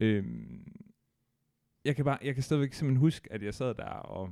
[0.00, 0.72] Øhm,
[1.84, 4.30] jeg kan bare, jeg kan stadigvæk simpelthen huske, at jeg sad der og,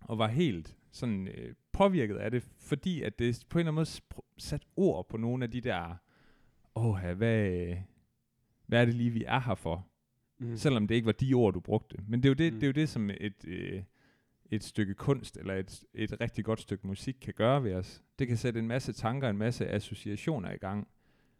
[0.00, 3.74] og var helt sådan øh, påvirket af det, fordi at det på en eller anden
[3.74, 5.96] måde spr- sat ord på nogle af de der,
[6.74, 7.76] åh, hvad,
[8.66, 9.91] hvad er det lige, vi er her for?
[10.42, 10.56] Mm.
[10.56, 11.98] Selvom det ikke var de ord, du brugte.
[12.08, 12.58] Men det er jo det, Mm.
[12.60, 13.82] det, er jo det som et, øh,
[14.50, 18.02] et stykke kunst, eller et, et rigtig godt stykke musik kan gøre ved os.
[18.18, 20.88] Det kan sætte en masse tanker, en masse associationer i gang.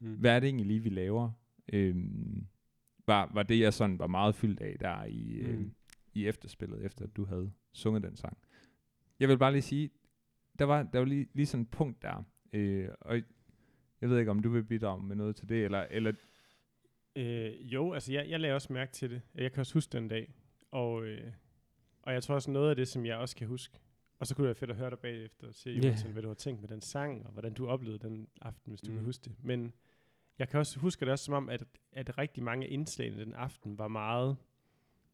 [0.00, 0.14] Mm.
[0.14, 1.30] Hvad er det egentlig lige, vi laver?
[1.72, 2.46] Øhm,
[3.06, 5.72] var, var det, jeg sådan var meget fyldt af der i, øh, Mm.
[6.14, 8.38] i efterspillet, efter at du havde sunget den sang.
[9.20, 9.90] Jeg vil bare lige sige,
[10.58, 13.16] der var, der var lige, lige sådan et punkt der, øh, og
[14.00, 16.12] jeg ved ikke, om du vil bidrage med noget til det, eller, eller
[17.16, 19.22] Øh, jo, altså jeg, jeg lagde også mærke til det.
[19.34, 20.34] Jeg kan også huske den dag.
[20.70, 21.32] Og, øh,
[22.02, 23.78] og jeg tror også noget af det, som jeg også kan huske.
[24.18, 26.12] Og så kunne det være fedt at høre dig bagefter og se, yeah.
[26.12, 28.90] hvad du har tænkt med den sang, og hvordan du oplevede den aften, hvis du
[28.90, 28.96] Mm.
[28.96, 29.32] kan huske det.
[29.42, 29.72] Men
[30.38, 33.34] jeg kan også huske det også som om, at, at rigtig mange af indslagene den
[33.34, 34.36] aften var meget,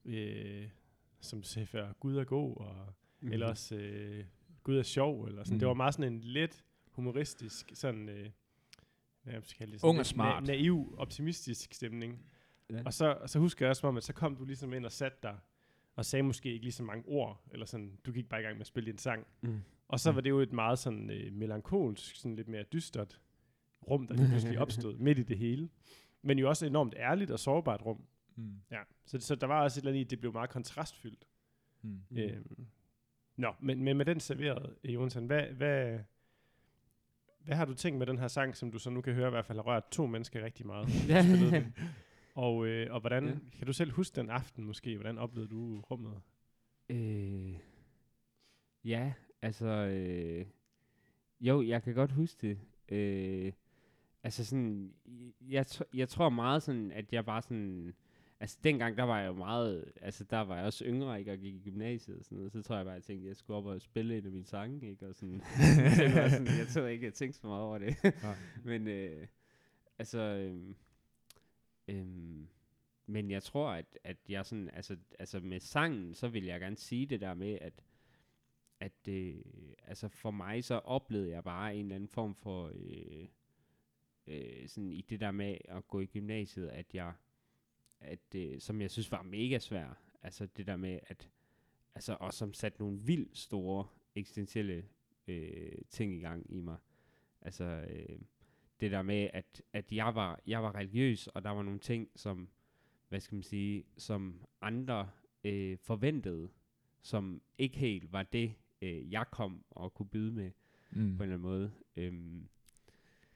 [0.05, 0.69] øh,
[1.21, 3.33] som du sagde før, Gud er god, og Mm.
[3.33, 4.25] eller også øh,
[4.63, 5.55] Gud er sjov, eller sådan.
[5.55, 5.59] Mm.
[5.59, 8.31] Det var meget sådan en let humoristisk, sådan, øh,
[9.43, 10.43] skal kalde Ung og smart.
[10.43, 12.23] Na- naiv, optimistisk stemning.
[12.71, 12.83] Ja.
[12.85, 14.93] Og så, og så husker jeg også, om, at så kom du ligesom ind og
[14.93, 15.39] satte dig,
[15.97, 18.55] og sagde måske ikke lige så mange ord, eller sådan, du gik bare i gang
[18.55, 19.27] med at spille din sang.
[19.41, 19.61] Mm.
[19.89, 20.15] Og så Mm.
[20.15, 23.21] var det jo et meget sådan øh, melankolsk, sådan lidt mere dystert
[23.91, 25.69] rum, der pludselig opstod midt i det hele.
[26.23, 28.05] Men jo også et enormt ærligt og sårbart rum.
[28.37, 28.81] mm, Ja.
[29.07, 31.25] Så, så der var også et eller andet i, det blev meget kontrastfyldt.
[31.83, 32.01] mm.
[32.17, 32.67] Øhm,
[33.37, 35.99] nå, men, men med den serveret, Jonathan, hvad, hvad,
[37.49, 39.31] hvad har du tænkt med den her sang, som du så nu kan høre i
[39.31, 40.89] hvert fald har rørt to mennesker rigtig meget?
[41.09, 41.65] Ja.
[42.35, 43.35] og, øh, og hvordan, Ja.
[43.59, 44.95] kan du selv huske den aften måske?
[44.97, 46.21] Hvordan oplevede du rummet?
[46.89, 47.55] Øh,
[48.85, 50.47] ja, altså, øh,
[51.41, 52.59] jo, jeg kan godt huske det.
[52.97, 53.53] Øh,
[54.23, 54.93] altså sådan,
[55.41, 57.95] jeg, jeg tror meget sådan, at jeg bare sådan,
[58.41, 61.39] altså dengang, der var jeg jo meget, altså der var jeg også yngre, ikke, og
[61.39, 63.37] gik i gymnasiet og sådan noget, så tror jeg bare, at jeg tænkte, at jeg
[63.37, 65.43] skulle op og spille en af mine sange, ikke, og sådan,
[65.99, 67.97] det var sådan jeg tror ikke, jeg tænkte så meget over det.
[68.65, 69.27] Men øh,
[69.99, 70.77] altså, øhm,
[71.89, 72.49] øhm,
[73.07, 76.77] men jeg tror, at, at jeg sådan, altså, altså med sangen, så vil jeg gerne
[76.77, 77.85] sige det der med, at,
[78.81, 79.35] at øh,
[79.83, 83.27] altså for mig, så oplevede jeg bare en eller anden form for, øh,
[84.27, 87.13] øh, sådan i det der med at gå i gymnasiet, at jeg,
[88.01, 91.31] at, øh, som jeg synes var mega svært, altså det der med, at,
[91.95, 94.85] altså, og som satte nogle vildt store eksistentielle
[95.29, 96.77] øh, ting i gang i mig.
[97.43, 98.19] Altså, øh,
[98.81, 102.09] det der med, at, at jeg, var, jeg var religiøs, og der var nogle ting,
[102.17, 102.49] som,
[103.09, 105.11] hvad skal man sige, som andre
[105.45, 106.49] øh, forventede,
[107.01, 110.51] som ikke helt var det, øh, jeg kom og kunne byde med
[110.91, 111.17] Mm.
[111.17, 111.73] på en eller anden måde.
[111.97, 112.49] Øhm,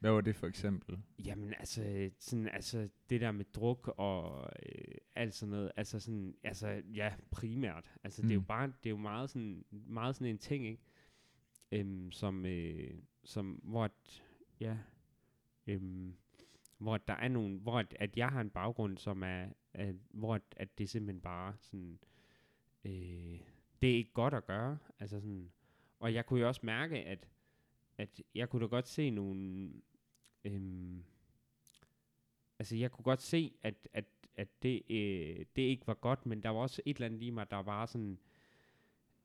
[0.03, 0.99] Hvad var det for eksempel?
[1.25, 6.35] Jamen altså, sådan, altså det der med druk og øh, alt sådan noget, altså sådan,
[6.45, 7.93] altså ja, primært.
[8.05, 8.29] Altså mm.
[8.29, 8.47] det er jo Mm.
[8.47, 10.83] bare, det er jo meget sådan, meget sådan en ting, ikke?
[11.73, 14.23] Øhm, som, øh, som, hvor, at,
[14.61, 14.77] ja,
[15.67, 16.15] øhm,
[16.79, 20.35] hvor der er nogle, hvor at, at jeg har en baggrund, som er, at, hvor
[20.35, 21.99] at, at det simpelthen bare sådan,
[22.85, 23.39] øh,
[23.83, 25.53] det er ikke godt at gøre, altså sådan,
[25.99, 27.29] og jeg kunne jo også mærke, at,
[27.99, 29.71] at jeg kunne da godt se nogle,
[30.45, 31.05] øhm,
[32.59, 34.05] altså jeg kunne godt se, at, at,
[34.37, 37.31] at det, øh, det ikke var godt, men der var også et eller andet i
[37.31, 38.19] mig, der var sådan,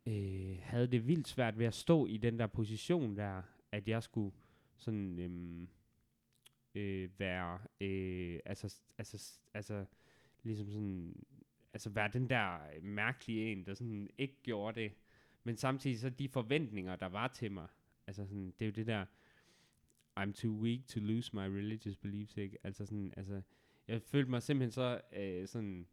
[0.06, 4.04] øh, havde det vildt svært ved at stå i den der position der, at jeg
[4.04, 4.36] skulle
[4.78, 5.68] sådan øhm,
[6.76, 9.86] øh, være, øh, altså, altså, altså,
[10.44, 11.16] ligesom sådan,
[11.74, 14.92] altså være den der mærkelige en, der sådan ikke gjorde det,
[15.44, 17.68] men samtidig så de forventninger, der var til mig,
[18.08, 19.06] altså sådan, det er jo det der,
[20.24, 22.58] I'm too weak to lose my religious beliefs, ikke?
[22.64, 23.42] Altså sådan, altså,
[23.88, 25.88] jeg følte mig simpelthen så øh, sådan,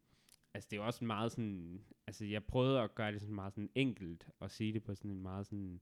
[0.54, 3.70] altså det er også meget sådan, altså jeg prøvede at gøre det sådan meget sådan
[3.74, 5.80] enkelt, og sige det på sådan en meget sådan,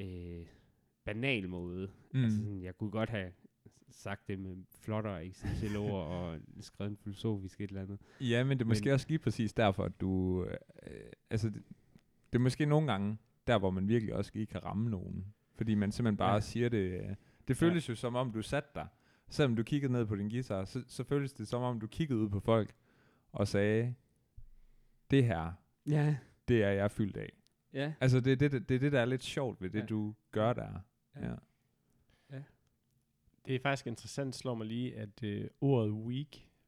[0.00, 0.46] øh,
[1.04, 1.90] banal måde.
[2.14, 2.24] Mm.
[2.24, 3.32] Altså sådan, jeg kunne godt have
[3.90, 7.98] sagt det med flottere eksistentielle ord, og skrevet en filosofisk et eller andet.
[8.20, 10.44] Ja, men det er måske Men- også lige præcis derfor, at du...
[10.44, 10.56] Øh,
[11.30, 11.62] altså, det,
[12.32, 15.34] det er måske nogle gange, der hvor man virkelig også ikke kan ramme nogen.
[15.54, 16.34] Fordi man simpelthen bare Ja.
[16.34, 16.40] ja.
[16.40, 17.16] siger det...
[17.48, 18.86] Det føles jo som om, du satte dig.
[19.28, 22.20] Selvom du kiggede ned på din guitar, så, så føles det som om, du kiggede
[22.20, 22.74] ud på folk
[23.32, 23.94] og sagde,
[25.10, 25.52] det her,
[25.86, 26.16] Ja,
[26.48, 27.32] det er jeg fyldt af.
[27.72, 27.92] ja.
[28.00, 29.80] Altså, det er det, det, det, er det der er lidt sjovt ved det, Ja.
[29.82, 29.86] ja.
[29.86, 30.80] du gør der.
[31.16, 31.34] Ja.
[32.30, 32.42] Ja.
[33.46, 36.26] Det er faktisk interessant, slår mig lige, at øh, ordet weak,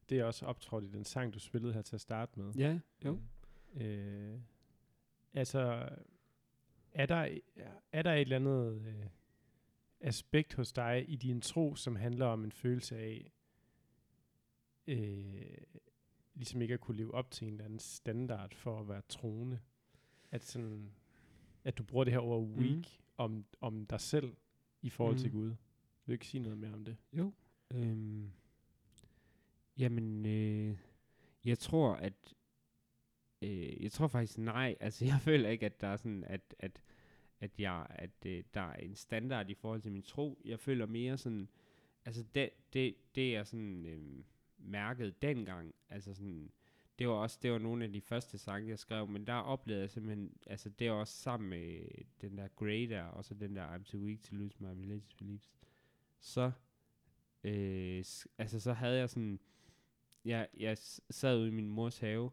[0.08, 2.52] det er også optrådt i den sang, du spillede her til at starte med.
[2.54, 3.18] Ja, jo.
[3.76, 4.38] Øh,
[5.34, 5.88] altså,
[6.92, 7.38] er der,
[7.92, 9.04] er der et eller andet øh,
[10.04, 13.32] aspekt hos dig i din tro, som handler om en følelse af,
[14.86, 15.56] øh,
[16.34, 19.58] ligesom ikke at kunne leve op til en eller anden standard for at være troende?
[20.30, 20.90] At, sådan,
[21.64, 22.58] at du bruger det her ord Mhm.
[22.58, 22.84] weak
[23.16, 24.36] om, om dig selv
[24.82, 25.38] i forhold til Mhm.
[25.40, 25.46] Gud.
[25.48, 25.56] Vil
[26.06, 26.96] du ikke sige noget mere om det?
[27.12, 27.32] Jo.
[27.74, 28.30] Øhm,
[29.78, 30.76] jamen, øh,
[31.44, 32.34] jeg tror, at
[33.42, 34.76] øh, jeg tror faktisk nej.
[34.80, 36.82] Altså, jeg føler ikke, at der er sådan, at, at,
[37.40, 40.42] at, jeg, at øh, der er en standard i forhold til min tro.
[40.44, 41.48] Jeg føler mere sådan,
[42.04, 44.24] altså det, det, det er sådan øh,
[44.58, 45.74] mærket dengang.
[45.90, 46.50] Altså sådan,
[46.98, 49.82] det var også, det var nogle af de første sange, jeg skrev, men der oplevede
[49.82, 51.88] jeg simpelthen, altså det er også sammen med
[52.20, 55.14] den der Grey der, og så den der I'm too weak to lose my religious
[55.14, 55.52] beliefs,
[56.20, 56.52] så
[57.44, 58.04] øh,
[58.38, 59.40] altså så havde jeg sådan,
[60.24, 60.78] jeg, jeg
[61.10, 62.30] sad ude i min mors have,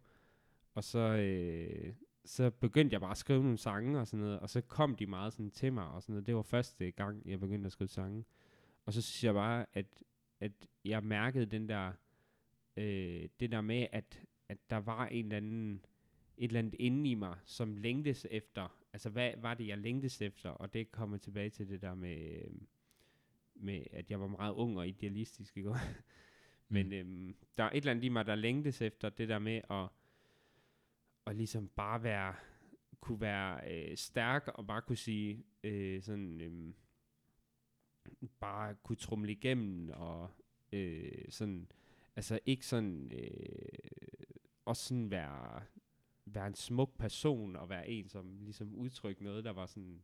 [0.73, 1.93] og så, øh,
[2.25, 5.05] så begyndte jeg bare at skrive nogle sange og sådan noget, og så kom de
[5.05, 6.27] meget sådan til mig og sådan noget.
[6.27, 8.25] Det var første gang, jeg begyndte at skrive sange.
[8.85, 10.03] Og så synes jeg bare, at,
[10.39, 10.51] at
[10.85, 11.91] jeg mærkede den der,
[12.77, 15.85] øh, det der med, at, at der var en eller anden,
[16.37, 20.21] et eller andet inde i mig, som længtes efter, altså hvad var det, jeg længtes
[20.21, 22.51] efter, og det kommer tilbage til det der med, øh,
[23.55, 25.75] med at jeg var meget ung og idealistisk, ikke?
[26.69, 29.61] Men øhm, der er et eller andet i mig, der længtes efter det der med
[29.69, 29.87] at,
[31.25, 32.35] og ligesom bare være,
[32.99, 36.73] kunne være øh, stærk og bare kunne sige øh, sådan, øh,
[38.39, 40.29] bare kunne trumle igennem og
[40.71, 41.71] øh, sådan,
[42.15, 43.91] altså ikke sådan, øh,
[44.65, 45.63] også sådan være,
[46.25, 50.03] være en smuk person og være en, som ligesom udtrykte noget, der var sådan,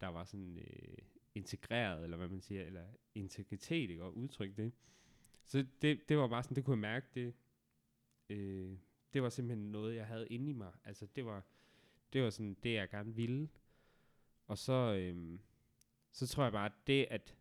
[0.00, 0.98] der var sådan øh,
[1.34, 4.04] integreret, eller hvad man siger, eller integritet, ikke?
[4.04, 4.72] og udtrykke det.
[5.44, 7.34] Så det, det var bare sådan, det kunne jeg mærke, det,
[8.28, 8.76] øh,
[9.16, 10.72] det var simpelthen noget, jeg havde inde i mig.
[10.84, 11.42] Altså det var,
[12.12, 13.48] det var sådan det, jeg gerne ville.
[14.46, 15.40] Og så, øhm,
[16.12, 17.36] så tror jeg bare, at det, at,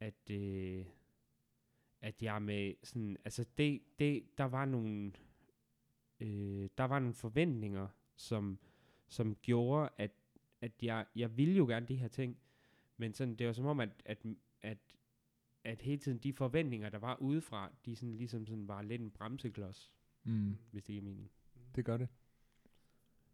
[0.00, 0.84] at, øh,
[2.00, 5.12] at jeg med sådan, altså det, det, der var nogle,
[6.20, 8.58] øh, der var nogle forventninger, som,
[9.08, 10.10] som gjorde, at,
[10.60, 12.38] at jeg, jeg ville jo gerne de her ting,
[12.96, 14.26] men sådan, det var som om, at, at,
[14.62, 14.78] at,
[15.64, 19.10] at hele tiden de forventninger, der var udefra, de sådan ligesom sådan var lidt en
[19.10, 19.97] bremseklods,
[20.28, 20.56] Mm.
[20.70, 21.30] hvis det giver mening.
[21.76, 22.08] Det gør det.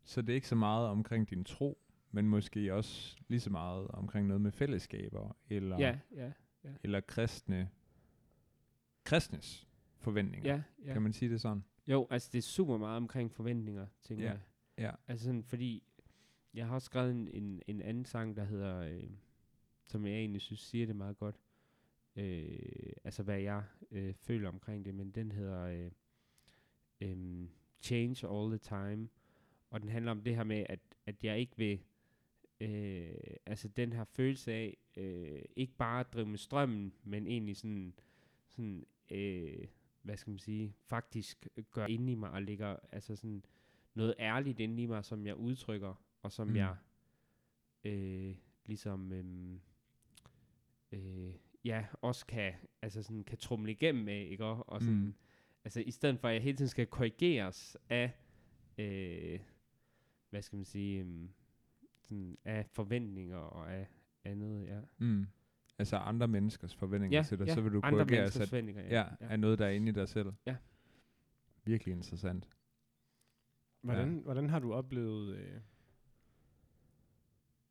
[0.05, 1.79] Så det er ikke så meget omkring din tro,
[2.11, 6.33] men måske også lige så meget omkring noget med fællesskaber, eller, Ja, ja,
[6.83, 7.71] eller kristne,
[9.05, 10.55] kristnes forventninger.
[10.55, 10.93] ja, ja.
[10.93, 11.65] Kan man sige det sådan?
[11.87, 14.41] Jo, altså det er super meget omkring forventninger, tænker Ja, jeg.
[14.79, 14.91] ja.
[15.09, 15.83] Altså sådan, fordi
[16.55, 19.11] jeg har også skrevet en, en, en anden sang, der hedder, øh,
[19.87, 21.37] som jeg egentlig synes siger det meget godt.
[22.17, 22.59] øh,
[23.05, 25.91] altså hvad jeg øh, føler omkring det, men den hedder øh,
[27.01, 27.47] øh,
[27.81, 29.09] Change All the Time,
[29.71, 31.81] og den handler om det her med, at, at jeg ikke vil,
[32.61, 37.57] øh, altså den her følelse af, øh, ikke bare at drive med strømmen, men egentlig
[37.57, 37.95] sådan,
[38.49, 39.67] sådan øh,
[40.03, 43.45] hvad skal man sige, faktisk gør ind i mig, og ligger altså sådan
[43.95, 46.57] noget ærligt inde i mig, som jeg udtrykker, og som mm.
[46.57, 46.77] jeg
[47.85, 48.35] øh,
[48.67, 49.59] ligesom øh,
[50.93, 52.53] øh, ja, også kan,
[52.83, 54.45] altså sådan, kan trumle igennem med, ikke?
[54.45, 55.15] Og, og sådan, Mm.
[55.65, 58.13] Altså i stedet for, at jeg hele tiden skal korrigeres af,
[58.79, 59.41] øh,
[60.31, 61.31] hvad skal man sige, um,
[62.01, 63.89] sådan, af forventninger og af
[64.25, 64.81] andet, ja.
[64.99, 65.27] Mm.
[65.79, 68.49] Altså andre menneskers forventninger Ja, til dig, ja, så vil du andre korrigere menneskers sig
[68.49, 69.27] forventninger, ja, ja, ja.
[69.29, 70.33] er noget, der er inde i dig selv.
[70.47, 70.57] Ja.
[71.65, 72.49] Virkelig interessant.
[73.81, 75.37] Hvordan, hvordan har du oplevet...
[75.37, 75.61] Øh,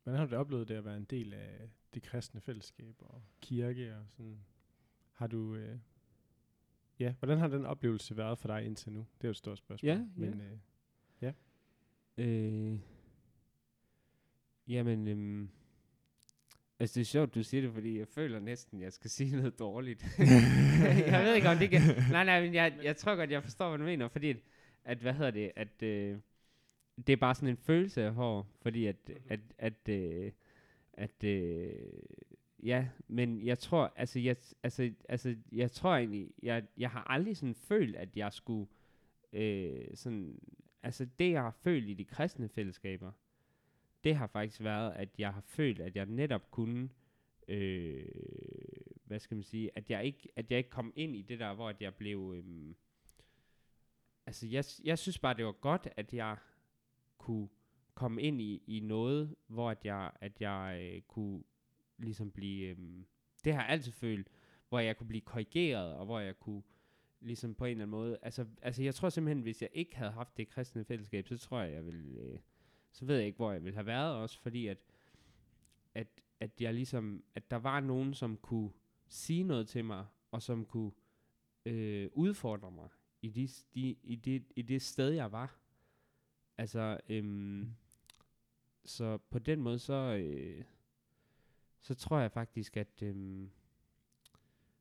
[0.02, 3.96] hvordan har du oplevet det at være en del af det kristne fællesskab og kirke
[3.96, 4.44] og sådan?
[5.12, 5.54] Har du...
[5.54, 5.78] Øh,
[6.98, 8.98] ja, hvordan har den oplevelse været for dig indtil nu?
[8.98, 9.88] Det er jo et stort spørgsmål.
[9.88, 10.04] Ja, ja.
[10.16, 10.58] Men, øh,
[12.18, 12.78] Øh,
[14.68, 15.48] jamen, øhm,
[16.80, 19.58] altså det er sjovt, du siger det, fordi jeg føler næsten, jeg skal sige noget
[19.58, 20.04] dårligt.
[21.06, 21.80] jeg ved ikke, om det kan...
[22.10, 24.36] Nej, nej, men jeg, jeg tror godt, jeg forstår, hvad du mener, fordi at,
[24.84, 26.18] at hvad hedder det, at øh,
[27.06, 28.96] det er bare sådan en følelse, jeg får, fordi at,
[29.28, 30.32] at, at, øh,
[30.92, 31.72] at øh,
[32.64, 37.36] ja, men jeg tror, altså jeg, altså, altså, jeg tror egentlig, jeg, jeg har aldrig
[37.36, 38.68] sådan følt, at jeg skulle
[39.32, 40.38] øh, sådan,
[40.82, 43.12] altså det, jeg har følt i de kristne fællesskaber,
[44.04, 46.88] det har faktisk været, at jeg har følt, at jeg netop kunne,
[47.48, 48.04] øh,
[49.04, 51.54] hvad skal man sige, at jeg ikke, at jeg ikke kom ind i det der,
[51.54, 52.74] hvor at jeg blev, øh,
[54.26, 56.36] altså jeg, jeg synes bare, det var godt, at jeg
[57.18, 57.48] kunne
[57.94, 61.42] komme ind i, i noget, hvor at jeg, at jeg øh, kunne
[61.98, 62.76] ligesom blive, øh,
[63.44, 64.28] det har jeg altid følt,
[64.68, 66.62] hvor jeg kunne blive korrigeret, og hvor jeg kunne
[67.20, 70.12] ligesom på en eller anden måde, altså, altså jeg tror simpelthen, hvis jeg ikke havde
[70.12, 72.38] haft det kristne fællesskab, så tror jeg, jeg ville, øh,
[72.92, 74.78] så ved jeg ikke, hvor jeg ville have været også, fordi at,
[75.94, 76.06] at,
[76.40, 78.70] at jeg ligesom, at der var nogen, som kunne
[79.08, 80.92] sige noget til mig, og som kunne
[81.66, 82.88] øh, udfordre mig
[83.22, 85.58] i, de, de, i, det, i det sted, jeg var.
[86.58, 87.74] Altså, øhm,
[88.84, 90.64] så på den måde, så, øh,
[91.84, 93.50] så tror jeg faktisk, at øhm,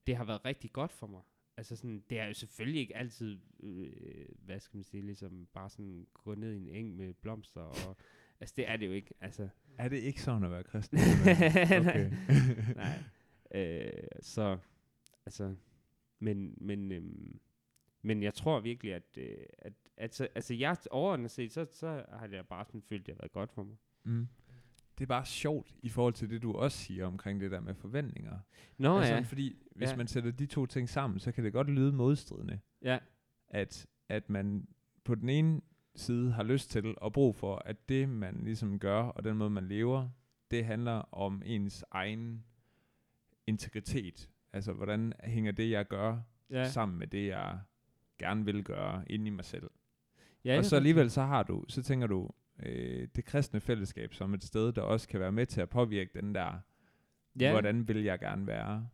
[0.08, 1.22] det har været rigtig godt for mig.
[1.58, 5.70] Altså sådan, det er jo selvfølgelig ikke altid, øh, hvad skal man sige, ligesom bare
[5.70, 7.98] sådan gå ned i en eng med blomster, og
[8.40, 9.50] altså det er det jo ikke, altså.
[9.78, 11.00] Er det ikke sådan at være kristen?
[11.84, 12.10] Nej.
[12.76, 13.04] Nej.
[13.56, 14.58] Øh, så,
[15.26, 15.56] altså,
[16.20, 17.40] men, men, øhm,
[18.02, 22.06] men jeg tror virkelig, at, øh, at, at så, altså jeg overordnet set, så, så
[22.10, 23.76] har jeg bare sådan følt, at det har været godt for mig.
[24.04, 24.28] Mm.
[24.98, 27.74] Det er bare sjovt i forhold til det, du også siger omkring det der med
[27.74, 28.40] forventninger.
[28.78, 29.96] Nå altså, ja, Fordi hvis Ja.
[29.96, 32.60] man sætter de to ting sammen, så kan det godt lyde modstridende.
[32.82, 33.00] ja,
[33.48, 34.68] At, at man
[35.04, 35.62] på den ene
[35.96, 39.50] side har lyst til og brug for, at det man ligesom gør, og den måde
[39.50, 40.10] man lever,
[40.52, 42.44] det handler om ens egen
[43.48, 44.30] integritet.
[44.54, 46.18] Altså, hvordan hænger det, jeg gør,
[46.50, 46.70] ja.
[46.70, 47.60] sammen med det, jeg
[48.20, 49.70] gerne vil gøre inde i mig selv.
[50.46, 52.30] ja og så alligevel så har du, så tænker du,
[52.66, 56.10] øh, det kristne fællesskab som et sted, der også kan være med til at påvirke
[56.22, 56.60] den der,
[57.40, 58.88] ja, hvordan vil jeg gerne være.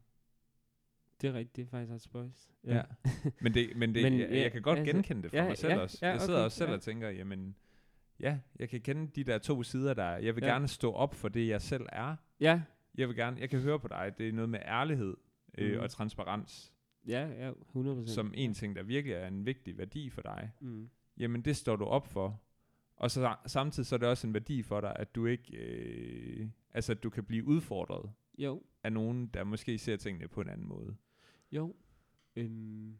[1.21, 2.51] det er rigtigt, det er faktisk ret spøjst.
[2.63, 2.75] Ja.
[2.75, 2.83] ja.
[3.41, 5.57] Men, det, men, det, Men, jeg, jeg kan godt altså, genkende det for ja, mig
[5.57, 5.99] selv ja, også.
[6.01, 6.75] ja, jeg sidder okay, også selv ja.
[6.75, 7.55] og tænker, jamen,
[8.19, 10.09] ja, jeg kan kende de der to sider der.
[10.17, 10.49] Jeg vil Ja.
[10.51, 12.15] gerne stå op for det, jeg selv er.
[12.39, 12.61] Ja,
[12.97, 15.17] Jeg vil gerne, jeg kan høre på dig, det er noget med ærlighed
[15.57, 15.79] øh, Mhm.
[15.83, 16.73] og transparens,
[17.07, 18.07] ja, ja, 100%.
[18.07, 20.51] som en ting, der virkelig er en vigtig værdi for dig.
[20.61, 20.89] Mm.
[21.17, 22.41] jamen det står du op for.
[22.99, 26.49] Og så samtidig så er det også en værdi for dig, at du ikke, øh,
[26.73, 30.49] altså at du kan blive udfordret Jo, af nogen, der måske ser tingene på en
[30.49, 30.95] anden måde.
[31.51, 31.75] jo.
[32.35, 32.99] Øhm,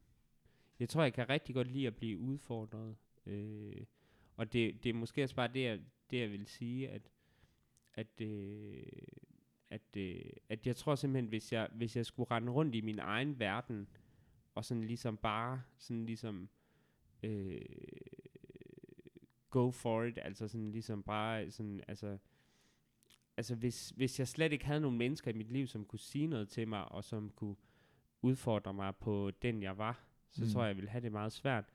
[0.80, 2.95] jeg tror, jeg kan rigtig godt lide at blive udfordret.
[3.26, 3.86] Øh,
[4.36, 5.80] og det, det er måske også bare det, jeg,
[6.10, 7.10] det, jeg vil sige, at,
[7.93, 8.84] at, øh,
[9.70, 13.00] at, øh, at jeg tror simpelthen, hvis jeg, hvis jeg skulle rende rundt i min
[13.00, 13.88] egen verden,
[14.56, 16.50] og sådan ligesom bare, sådan ligesom,
[17.24, 17.62] øh,
[19.50, 22.18] go for it, altså sådan ligesom bare, sådan, altså,
[23.38, 26.28] altså hvis, hvis jeg slet ikke havde nogen mennesker i mit liv, som kunne sige
[26.28, 27.56] noget til mig, og som kunne
[28.22, 30.50] udfordre mig på den, jeg var, så Mm.
[30.52, 31.66] tror jeg, jeg ville have det meget svært.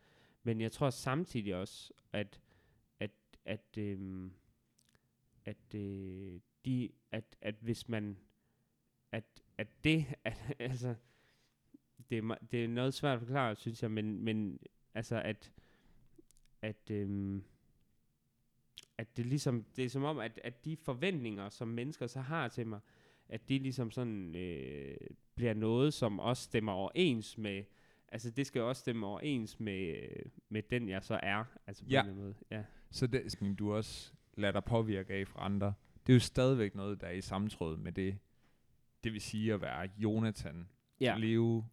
[0.43, 2.41] Men jeg tror samtidig også, at,
[3.01, 3.11] at,
[3.45, 4.33] at, øhm,
[5.45, 8.18] at, øh, de, at, at hvis man,
[9.12, 10.95] at, at det, at, altså,
[12.11, 14.59] det er, det er noget svært at forklare, synes jeg, men, men
[14.95, 15.53] altså, at,
[16.62, 17.45] at, øhm,
[18.99, 22.49] at det ligesom, det er som om, at, at de forventninger, som mennesker så har
[22.49, 22.81] til mig,
[23.29, 24.97] at de ligesom sådan øh,
[25.35, 27.65] bliver noget, som også stemmer overens med,
[28.09, 31.91] altså det skal også stemme overens med, øh, med den, jeg så er, altså på
[31.91, 32.03] Ja.
[32.05, 32.35] en måde.
[32.51, 32.65] Ja.
[32.91, 35.75] Så det, sådan, du også lader dig påvirke af fra andre.
[36.07, 38.19] Det er jo stadigvæk noget, der er i samtråd med det,
[39.05, 40.69] det vil sige at være Jonathan,
[41.01, 41.17] Ja.
[41.19, 41.65] leve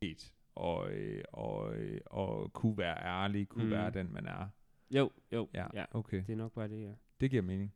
[0.00, 3.70] et, og, øh, og, øh, og kunne være ærlig, kunne mm.
[3.70, 4.48] være den, man er.
[4.94, 5.84] Jo, jo, Ja, ja.
[5.90, 6.24] okay.
[6.26, 6.92] Det er nok bare det, ja.
[7.20, 7.74] Det giver mening.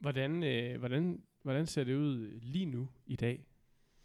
[0.00, 3.46] Hvordan, øh, hvordan, hvordan ser det ud lige nu i dag?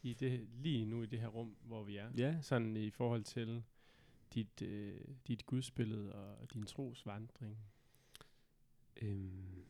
[0.01, 2.11] I det, lige nu i det her rum, hvor vi er?
[2.17, 2.41] Ja.
[2.41, 3.63] Sådan i forhold til
[4.33, 7.57] dit, øh, dit gudsbillede og din trosvandring.
[9.01, 9.65] Øhm.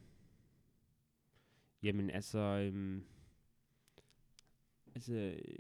[1.83, 3.05] Jamen altså, øhm.
[4.95, 5.55] altså, øh,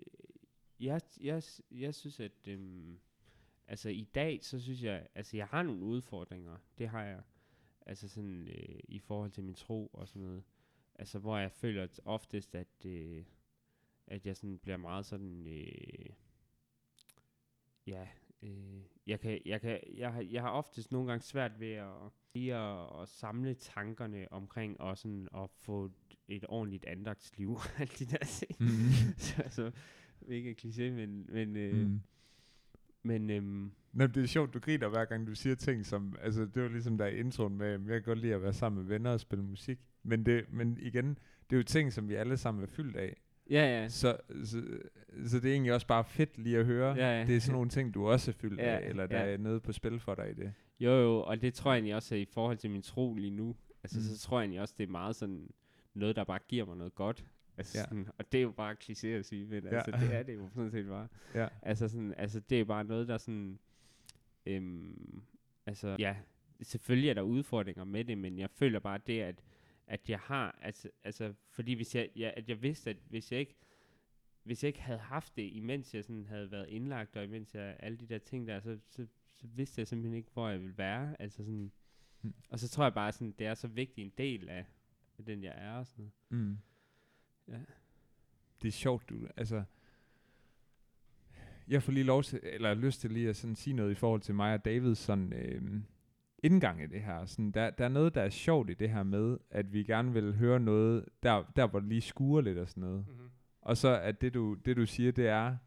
[0.79, 2.99] jeg, jeg, jeg synes, at øhm,
[3.67, 7.21] altså i dag, så synes jeg, altså jeg har nogle udfordringer, det har jeg,
[7.85, 10.43] altså sådan øh, i forhold til min tro og sådan noget,
[10.95, 13.23] altså hvor jeg føler oftest, at, øh,
[14.07, 16.09] at jeg sådan bliver meget sådan, øh,
[17.87, 18.07] ja,
[18.41, 22.11] øh, jeg, kan, jeg, kan, jeg, har, jeg har oftest nogle gange svært ved at,
[22.33, 25.91] lige at, at samle tankerne omkring og sådan at få
[26.27, 28.55] et ordentligt andagtsliv, alle de der ting.
[28.59, 28.67] Mm.
[29.25, 29.71] så, så
[30.21, 32.01] mega kliché, men, men, øh, Mm.
[33.05, 36.45] Men øhm, Nå, det er sjovt, du griner hver gang du siger ting som, altså
[36.45, 38.89] det var ligesom der i introen med, jeg kan godt lide at være sammen med
[38.89, 39.79] venner og spille musik.
[40.03, 41.09] Men, det, men igen,
[41.49, 43.21] det er jo ting, som vi alle sammen er fyldt af.
[43.49, 44.61] ja, ja, Så, så,
[45.25, 46.95] så det er egentlig også bare fedt lige at høre.
[46.95, 47.25] Ja, ja.
[47.27, 49.33] Det er sådan nogle ting, du også er fyldt Ja, af, eller der ja.
[49.33, 50.53] er noget på spil for dig i det.
[50.79, 53.31] jo jo, og det tror jeg egentlig også er i forhold til min tro lige
[53.31, 54.03] nu, altså Mm.
[54.03, 55.49] så tror jeg egentlig også, det er meget sådan
[55.93, 57.25] noget, der bare giver mig noget godt.
[57.57, 57.83] Altså Ja.
[57.83, 59.69] sådan, og det er jo bare kliché at sige, men Ja.
[59.75, 61.07] altså, det er det jo sådan set bare.
[61.35, 61.47] Ja.
[61.61, 63.59] Altså, sådan, altså det er bare noget, der sådan...
[64.45, 65.21] Øhm,
[65.65, 66.15] altså, ja,
[66.61, 69.43] selvfølgelig er der udfordringer med det, men jeg føler bare det, at,
[69.87, 70.59] at jeg har...
[70.61, 73.55] Altså, altså fordi hvis jeg, jeg, at jeg vidste, at hvis jeg ikke
[74.43, 77.75] hvis jeg ikke havde haft det, imens jeg sådan havde været indlagt, og imens jeg
[77.79, 80.77] alle de der ting der, så, så, så vidste jeg simpelthen ikke, hvor jeg ville
[80.77, 81.21] være.
[81.21, 81.71] Altså sådan,
[82.21, 82.33] Mm.
[82.49, 84.65] Og så tror jeg bare, sådan, det er så vigtig en del af,
[85.17, 85.71] af den, jeg er.
[85.73, 86.11] Og sådan.
[86.29, 86.57] Mm.
[87.47, 87.57] Ja.
[88.61, 89.63] Det er sjovt, du, altså...
[91.67, 94.21] Jeg får lige lov til, eller lyst til lige at sådan sige noget i forhold
[94.21, 95.81] til mig og Davids sådan, øh,
[96.43, 97.25] indgang i det her.
[97.25, 100.13] Sådan, der, der er noget, der er sjovt i det her med, at vi gerne
[100.13, 103.05] vil høre noget, der, der hvor det lige skuer lidt og sådan noget.
[103.07, 103.29] Mm-hmm.
[103.61, 105.57] Og så at det du, det du siger, det er,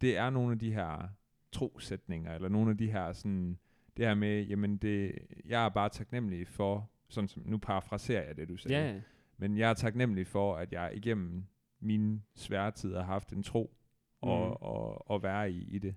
[0.00, 1.08] det er nogle af de her
[1.52, 3.58] trosætninger, eller nogle af de her sådan,
[3.96, 8.36] det her med, jamen det, jeg er bare taknemmelig for, sådan som, nu parafraserer jeg
[8.36, 9.00] det du sagde, ja.
[9.38, 11.44] Men jeg er taknemmelig for, at jeg igennem
[11.80, 13.76] mine svære tider har haft en tro,
[14.20, 14.56] og, Mhm.
[14.60, 15.94] og, og være i, i det.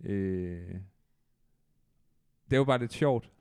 [0.00, 0.74] Øh,
[2.44, 3.32] det er jo bare lidt sjovt.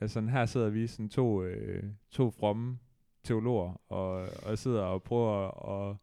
[0.00, 2.78] Altså her sidder vi sådan to, øh, to fromme
[3.22, 5.50] teologer, og, og sidder og prøver
[5.90, 5.96] at,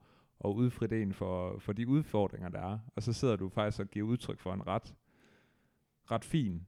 [0.45, 2.79] at udfri en for, for de udfordringer, der er.
[2.95, 4.95] Og så sidder du faktisk og giver udtryk for en ret,
[6.11, 6.67] ret fin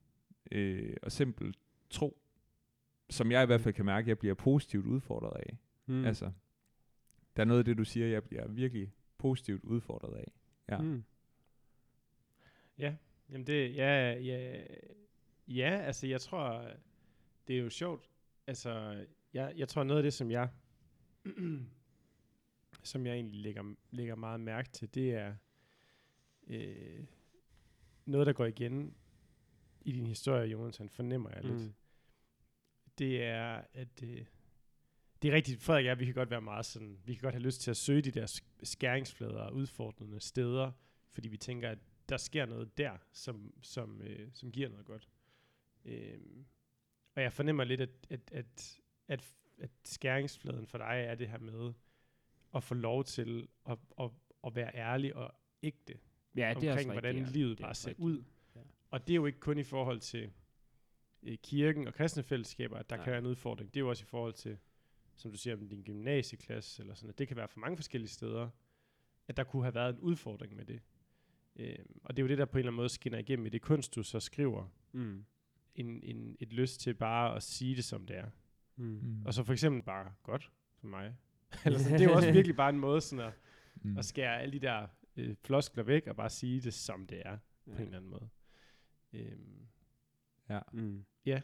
[0.52, 1.56] øh, og simpel
[1.90, 2.18] tro,
[3.10, 5.58] som jeg i hvert fald kan mærke, at jeg bliver positivt udfordret af.
[5.86, 6.06] Mm.
[6.06, 6.32] Altså,
[7.36, 10.32] der er noget af det, du siger, jeg bliver virkelig positivt udfordret af.
[10.70, 10.78] Ja.
[10.78, 10.88] Mm.
[10.88, 11.04] Mm.
[12.78, 12.96] Ja,
[13.30, 14.64] jamen det, ja, ja,
[15.48, 16.72] ja, altså jeg tror,
[17.48, 18.10] det er jo sjovt,
[18.48, 20.50] altså jeg, jeg tror noget af det, som jeg,
[22.84, 25.36] som jeg egentlig lægger, lægger meget mærke til, det er
[26.48, 27.04] øh,
[28.06, 28.96] noget, der går igen
[29.82, 31.62] i din historie, Jonathan, fornemmer jeg lidt.
[31.62, 31.74] Mm.
[32.98, 34.26] Det er, at øh,
[35.24, 37.44] det er rigtigt, Frederik jeg, vi kan godt være meget sådan, vi kan godt have
[37.44, 40.72] lyst til at søge de der sk- skæringsflader og udfordrende steder,
[41.12, 45.10] fordi vi tænker, at der sker noget der, som, som, øh, som giver noget godt.
[45.86, 46.46] Øhm,
[47.16, 51.38] og jeg fornemmer lidt, at, at, at, at, at skæringsfladen for dig er det her
[51.38, 51.74] med
[52.56, 54.10] at få lov til at, at,
[54.44, 56.00] at være ærlig og ægte
[56.36, 58.06] Ja, det er omkring, hvordan rigtigt, livet er bare ser rigtigt.
[58.06, 58.24] ud.
[58.56, 58.62] Ja.
[58.90, 60.32] Og det er jo ikke kun i forhold til
[61.24, 63.04] øh, kirken og kristne fællesskaber, at der Nej.
[63.06, 63.74] kan være en udfordring.
[63.74, 64.58] Det er jo også i forhold til,
[65.16, 67.20] som du siger, om din gymnasieklasse, eller sådan noget.
[67.20, 68.50] Det kan være for mange forskellige steder,
[69.28, 70.82] at der kunne have været en udfordring med det.
[71.56, 73.50] Øhm, og det er jo det, der på en eller anden måde skinner igennem i
[73.50, 74.68] det kunst, du så skriver.
[74.92, 75.26] Mm.
[75.76, 78.30] En, en, et lyst til bare at sige det, som det er.
[78.76, 78.86] Mm.
[79.04, 79.26] Mm.
[79.26, 81.16] Og så for eksempel bare godt for mig.
[81.66, 83.34] eller sådan, det er jo også virkelig bare en måde sådan at,
[83.76, 83.98] Mm.
[83.98, 84.88] at skære alle de der
[85.18, 87.84] øh, floskler væk, og bare sige det, som det er, på en Ja.
[87.84, 88.30] eller anden måde.
[89.14, 89.68] Øhm,
[90.50, 90.60] Ja.
[90.74, 91.06] Mm.
[91.26, 91.42] Ja,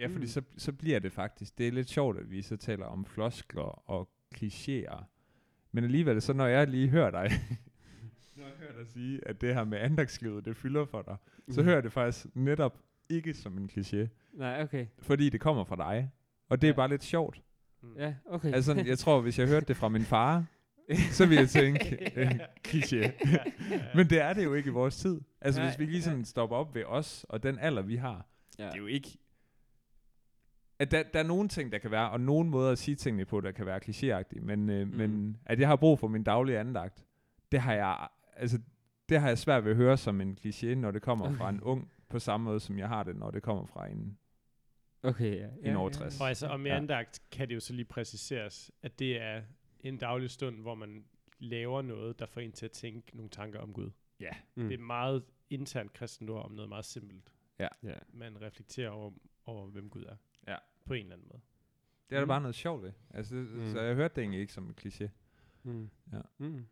[0.00, 0.26] fordi Mm.
[0.26, 3.90] så, så bliver det faktisk, det er lidt sjovt, at vi så taler om floskler
[3.90, 5.04] og klichéer.
[5.72, 7.30] Men alligevel, så når jeg lige hører dig,
[8.36, 11.16] når jeg hører dig sige, at det her med andagslivet, det fylder for dig,
[11.50, 11.64] så Mm.
[11.64, 12.78] hører jeg det faktisk netop
[13.08, 14.86] ikke som en kliché, Nej, okay.
[14.98, 16.10] fordi det kommer fra dig.
[16.48, 16.76] Og det er Ja.
[16.76, 17.42] bare lidt sjovt.
[17.96, 18.52] Ja, okay.
[18.54, 20.44] Altså, jeg tror, hvis jeg hørte det fra min far,
[21.18, 22.30] så ville jeg tænke, øh,
[22.68, 23.10] kliché.
[23.96, 25.20] Men det er det jo ikke i vores tid.
[25.40, 28.26] Altså, Nej, hvis vi lige sådan stopper op ved os, og den alder, vi har,
[28.58, 28.64] ja.
[28.66, 29.18] det er jo ikke...
[30.82, 33.24] At der, der er nogle ting, der kan være, og nogle måder at sige tingene
[33.24, 34.94] på, der kan være klichéagtige, men, øh, Mm.
[34.94, 37.04] men at jeg har brug for min daglige andagt,
[37.52, 38.58] det har jeg, altså,
[39.08, 41.60] det har jeg svært ved at høre som en kliché, når det kommer fra en
[41.60, 44.18] ung, på samme måde, som jeg har det, når det kommer fra en...
[45.02, 45.48] Okay, ja.
[45.70, 46.20] En over 60.
[46.20, 46.74] Og altså, og med Ja.
[46.74, 46.80] ja.
[46.80, 49.42] andagt kan det jo så lige præciseres, at det er
[49.80, 51.04] en daglig stund, hvor man
[51.38, 53.90] laver noget, der får en til at tænke nogle tanker om Gud.
[54.20, 54.30] Ja.
[54.54, 54.68] Mm.
[54.68, 57.32] Det er meget internt kristendom om noget meget simpelt.
[57.60, 57.68] ja.
[58.12, 59.10] Man reflekterer over,
[59.46, 60.16] over hvem Gud er.
[60.84, 61.40] På en eller anden måde.
[62.10, 62.28] Det er der Mm.
[62.28, 62.92] bare noget sjovt ved.
[63.10, 63.70] Altså, det, Mm.
[63.72, 65.08] Så jeg hørte det egentlig ikke som en kliché.
[65.62, 65.90] Mm.
[66.12, 66.20] Ja.
[66.38, 66.66] Mm.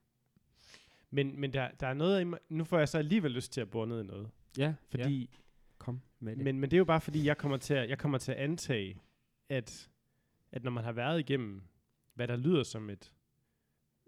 [1.11, 3.61] Men, men der, der er noget i mig, nu får jeg så alligevel lyst til
[3.61, 4.31] at bore ned i noget.
[4.59, 5.39] Ja, Fordi, ja.
[5.79, 6.45] kom med det.
[6.45, 8.39] men, men det er jo bare fordi, jeg kommer til at, jeg kommer til at
[8.39, 9.01] antage,
[9.49, 9.91] at,
[10.53, 11.63] at når man har været igennem,
[12.15, 13.13] hvad der lyder som et,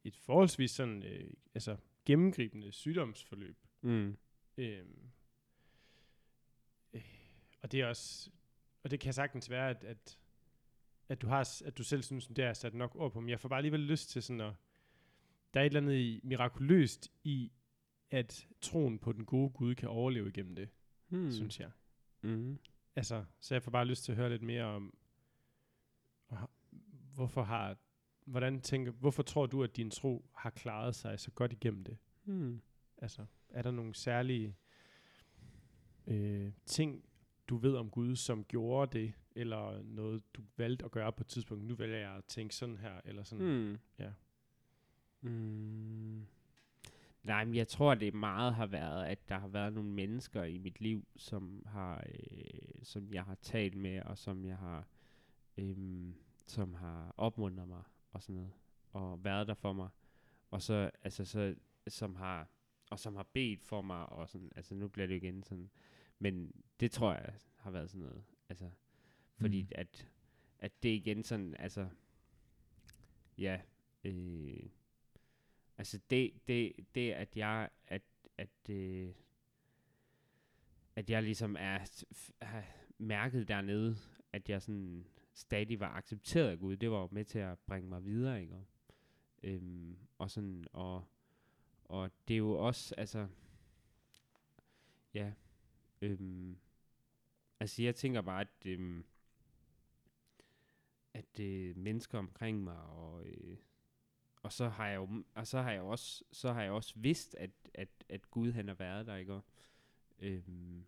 [0.04, 4.16] et forholdsvis sådan, øh, altså gennemgribende sygdomsforløb, mm.
[4.58, 5.10] Øhm,
[6.94, 7.02] øh,
[7.62, 8.30] og det er også,
[8.84, 10.18] og det kan sagtens være, at, at,
[11.08, 13.40] at, du, har, at du selv synes, det er sat nok ord på, men jeg
[13.40, 14.52] får bare alligevel lyst til sådan at,
[15.54, 17.52] der er et eller andet mirakuløst i,
[18.10, 20.68] at troen på den gode Gud kan overleve igennem det,
[21.08, 21.18] Mm.
[21.18, 21.30] mm.
[21.32, 21.70] synes jeg.
[22.22, 22.58] Mm.
[22.96, 24.96] Altså, så jeg får bare lyst til at høre lidt mere om,
[27.14, 27.76] hvorfor har,
[28.24, 31.96] hvordan tænker, hvorfor tror du, at din tro har klaret sig så godt igennem det?
[32.24, 32.62] Mm.
[32.98, 34.56] Altså, er der nogle særlige
[36.06, 37.04] øh, ting,
[37.48, 41.26] du ved om Gud, som gjorde det, eller noget, du valgte at gøre på et
[41.26, 41.64] tidspunkt?
[41.64, 43.46] Nu vælger jeg at tænke sådan her, eller sådan.
[43.46, 43.78] Mm.
[43.98, 44.10] Ja.
[45.20, 46.26] Mm.
[47.22, 50.58] Nej, men jeg tror, det meget har været, at der har været nogle mennesker i
[50.58, 54.86] mit liv, som har, øh, som jeg har talt med, og som jeg har,
[55.58, 56.14] øhm,
[56.46, 57.82] som har opmuntret mig
[58.12, 58.52] og sådan noget,
[58.92, 59.88] og været der for mig,
[60.50, 61.54] og så, altså så,
[61.88, 62.48] som har,
[62.90, 65.70] og som har bedt for mig, og sådan, altså nu bliver det jo igen sådan,
[66.18, 66.52] men
[66.82, 68.70] det tror jeg har været sådan noget, altså,
[69.36, 69.68] fordi Mm.
[69.70, 70.08] at,
[70.58, 71.88] at det igen sådan, altså,
[73.38, 73.60] ja,
[74.04, 74.70] øh,
[75.78, 78.02] altså det, det, det at jeg, at,
[78.38, 79.14] at, øh,
[80.96, 82.04] at jeg ligesom er,
[82.42, 82.64] har
[82.98, 83.96] mærket dernede,
[84.32, 87.88] at jeg sådan stadig var accepteret af Gud, det var jo med til at bringe
[87.88, 88.54] mig videre, ikke?
[88.54, 88.66] Og,
[89.42, 91.04] øhm, og sådan, og,
[91.84, 93.28] og det er jo også, altså,
[95.14, 95.32] ja,
[96.00, 96.58] øhm,
[97.62, 99.04] altså jeg tænker bare, at, øhm,
[101.14, 103.56] at øh, mennesker omkring mig, og, øh,
[104.42, 107.34] og så har jeg jo, og så har jeg også, så har jeg også vidst,
[107.34, 109.32] at, at, at Gud han har været der, ikke?
[109.32, 109.44] Og,
[110.18, 110.84] øhm,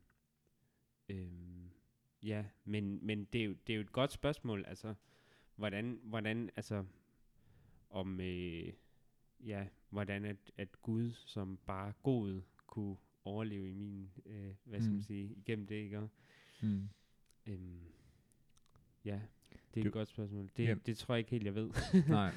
[1.09, 1.71] øhm,
[2.23, 4.95] ja, men, men det, er jo, det er jo et godt spørgsmål, altså,
[5.57, 6.85] hvordan, hvordan altså,
[7.91, 8.73] om, øh,
[9.41, 14.91] ja, hvordan at, at Gud som bare god kunne overleve i min, øh, hvad skal
[14.91, 14.95] Mm.
[14.95, 16.09] man sige, igennem det, ikke?
[16.65, 16.89] Mm.
[17.47, 17.81] øhm,
[19.05, 19.11] ja,
[19.53, 20.51] det er Det- et godt spørgsmål.
[20.57, 20.75] Det, Ja.
[20.87, 21.71] det tror jeg ikke helt, jeg ved.
[22.09, 22.33] Nej.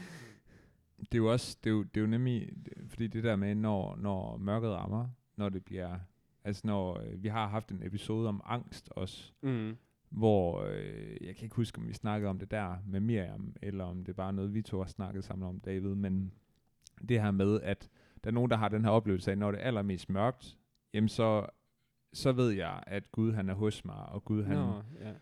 [0.99, 2.49] Det er jo også, det er jo, det er jo nemlig,
[2.87, 5.99] fordi det der med, når, når mørket rammer, når det bliver,
[6.43, 9.77] altså når øh, vi har haft en episode om angst også, mm.
[10.09, 13.83] hvor, øh, jeg kan ikke huske, om vi snakkede om det der med Miriam, eller
[13.83, 16.33] om det er bare noget, vi to har snakket sammen om, David, men
[17.09, 17.89] det her med, at
[18.23, 20.57] der er nogen, der har den her oplevelse af, når det er allermest mørkt,
[20.93, 21.45] jamen så,
[22.13, 25.13] så ved jeg, at Gud han er hos mig, og Gud han Nå, ja.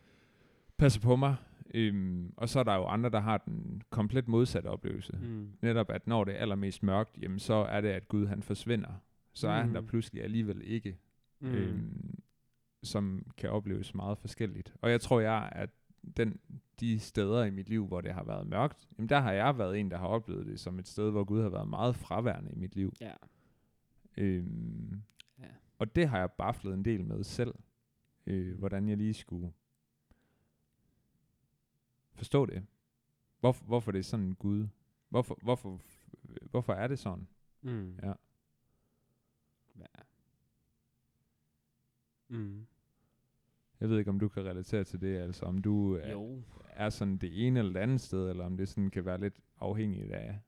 [0.78, 1.36] passer på mig.
[1.74, 5.18] Øhm, og så er der jo andre, der har den komplet modsatte oplevelse.
[5.22, 5.50] Mm.
[5.62, 8.90] Netop, at når det er allermest mørkt, jamen så er det, at Gud han forsvinder.
[9.34, 9.88] Så er han der Mhm.
[9.90, 10.98] pludselig alligevel ikke.
[11.40, 11.48] Mm.
[11.54, 12.20] Øhm,
[12.84, 14.74] som kan opleves meget forskelligt.
[14.82, 15.70] Og jeg tror, jeg at
[16.18, 16.40] den,
[16.80, 19.80] de steder i mit liv, hvor det har været mørkt, jamen der har jeg været
[19.80, 22.56] en, der har oplevet det som et sted, hvor Gud har været meget fraværende i
[22.56, 22.94] mit liv.
[23.02, 23.12] Ja.
[24.18, 25.02] Øhm.
[25.78, 27.56] Og det har jeg baflet en del med selv.
[28.28, 29.54] Øh, hvordan jeg lige skulle
[32.14, 32.66] forstå det.
[33.40, 34.68] Hvorfor, hvorfor det er sådan en Gud.
[35.10, 35.82] Hvorfor, hvorfor,
[36.50, 37.28] hvorfor er det sådan?
[37.62, 37.96] Mm.
[38.04, 38.14] Ja.
[39.80, 39.86] ja.
[42.28, 42.68] Mm.
[43.80, 46.44] Jeg ved ikke, om du kan relatere til det, altså om du er, Jo.
[46.70, 49.40] er sådan det ene eller det andet sted, eller om det sådan kan være lidt
[49.60, 50.40] afhængigt af.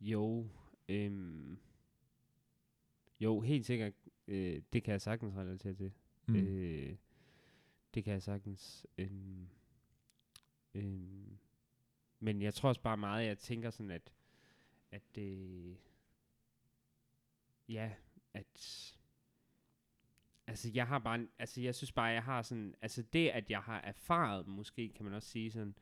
[0.00, 0.48] Jo.
[0.88, 1.58] Øhm.
[3.20, 3.92] Jo, helt sikkert.
[4.28, 5.92] Øh, det kan jeg sagtens relatere til.
[6.26, 6.36] Mm.
[6.36, 6.96] Øh,
[7.94, 8.86] det kan jeg sagtens.
[8.98, 9.48] Øhm,
[10.74, 11.38] øhm,
[12.20, 14.12] men jeg tror også bare meget, jeg tænker sådan, at,
[14.90, 15.76] at det,
[17.68, 17.92] ja,
[18.34, 18.46] at,
[20.46, 23.62] altså jeg har bare, altså jeg synes bare, jeg har sådan, altså det, at jeg
[23.62, 25.74] har erfaret, måske kan man også sige sådan,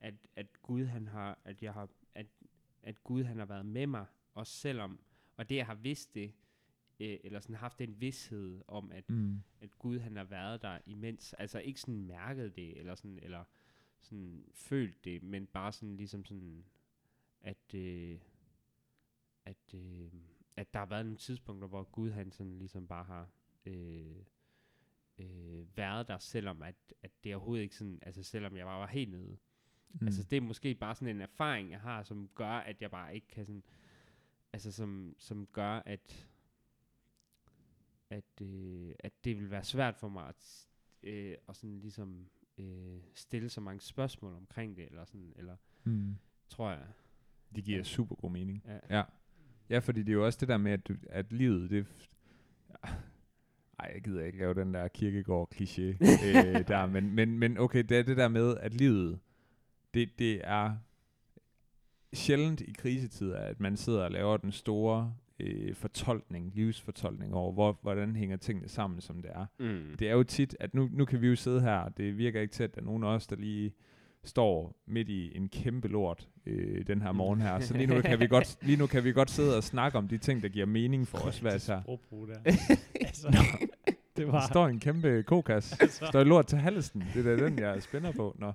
[0.00, 2.26] at, at Gud han har, at jeg har, at,
[2.82, 5.00] at Gud han har været med mig, også selvom,
[5.36, 6.32] og det jeg har vidst det,
[7.00, 9.42] øh, eller sådan haft den vidshed om, at, Mm.
[9.60, 13.44] at Gud han har været der imens, altså ikke sådan mærket det, eller sådan, eller
[14.00, 16.64] sådan følt det, men bare sådan ligesom sådan,
[17.40, 18.18] at, øh,
[19.44, 20.12] at, øh,
[20.56, 23.28] at der har været nogle tidspunkter, hvor Gud han sådan ligesom bare har
[23.66, 24.16] øh,
[25.18, 28.86] øh, været der, selvom at, at det overhovedet ikke sådan, altså selvom jeg bare var
[28.86, 29.36] helt nede.
[29.90, 30.06] Mm.
[30.06, 33.14] Altså det er måske bare sådan en erfaring, jeg har, som gør, at jeg bare
[33.14, 33.62] ikke kan sådan,
[34.52, 36.28] altså som, som gør, at,
[38.10, 40.66] at, øh, at det vil være svært for mig at,
[41.02, 42.26] øh, at sådan ligesom
[42.58, 46.16] øh, stille så mange spørgsmål omkring det, eller sådan, eller Mm.
[46.48, 46.86] tror jeg.
[47.54, 48.62] Det giver super god mening.
[48.66, 48.98] Ja.
[48.98, 49.02] Ja.
[49.70, 51.86] Ja, fordi det er jo også det der med, at, du, at livet, det...
[53.78, 55.82] Ej, jeg gider ikke lave den der kirkegård-kliché
[56.26, 59.20] øh, der, men, men, men okay, det er det der med, at livet,
[59.94, 60.76] det, det er
[62.12, 67.78] sjældent i krisetider, at man sidder og laver den store øh, fortolkning, livsfortolkning over, hvor,
[67.82, 69.46] hvordan hænger tingene sammen, som det er.
[69.58, 69.96] Mm.
[69.98, 72.40] Det er jo tit, at nu, nu kan vi jo sidde her, og det virker
[72.40, 73.72] ikke til, at der er nogen af os, der lige
[74.24, 77.60] står midt i en kæmpe lort øh, den her morgen her.
[77.60, 80.08] Så lige nu, kan vi godt, lige nu kan vi godt sidde og snakke om
[80.08, 81.42] de ting, der giver mening for os.
[81.82, 82.38] Sprogbrug der.
[83.00, 83.28] altså,
[84.18, 84.46] det Der var...
[84.46, 85.72] står en kæmpe kokas.
[85.80, 87.04] Altså, Der er lort til halsen.
[87.14, 88.36] Det er da den, jeg spænder på.
[88.38, 88.52] Nå.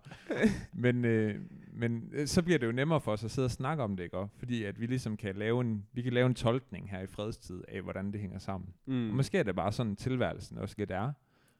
[0.73, 1.41] Men, øh,
[1.73, 4.03] men øh, så bliver det jo nemmere for os at sidde og snakke om det,
[4.03, 4.17] ikke?
[4.17, 4.35] også?
[4.37, 7.63] Fordi at vi ligesom kan lave en, vi kan lave en tolkning her i fredstid
[7.67, 8.73] af, hvordan det hænger sammen.
[8.85, 9.09] Mm.
[9.09, 11.11] Og måske er det bare sådan, tilværelsen også lidt er.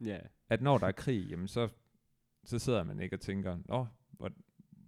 [0.06, 0.18] Ja.
[0.50, 1.70] at når der er krig, jamen så,
[2.46, 4.32] så sidder man ikke og tænker, Nå, hvor,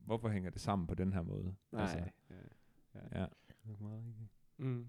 [0.06, 1.56] hvorfor hænger det sammen på den her måde?
[1.72, 2.12] Nej.
[2.30, 3.20] ja.
[3.20, 3.26] ja.
[3.68, 4.30] Det er meget rigtigt.
[4.58, 4.86] Mm.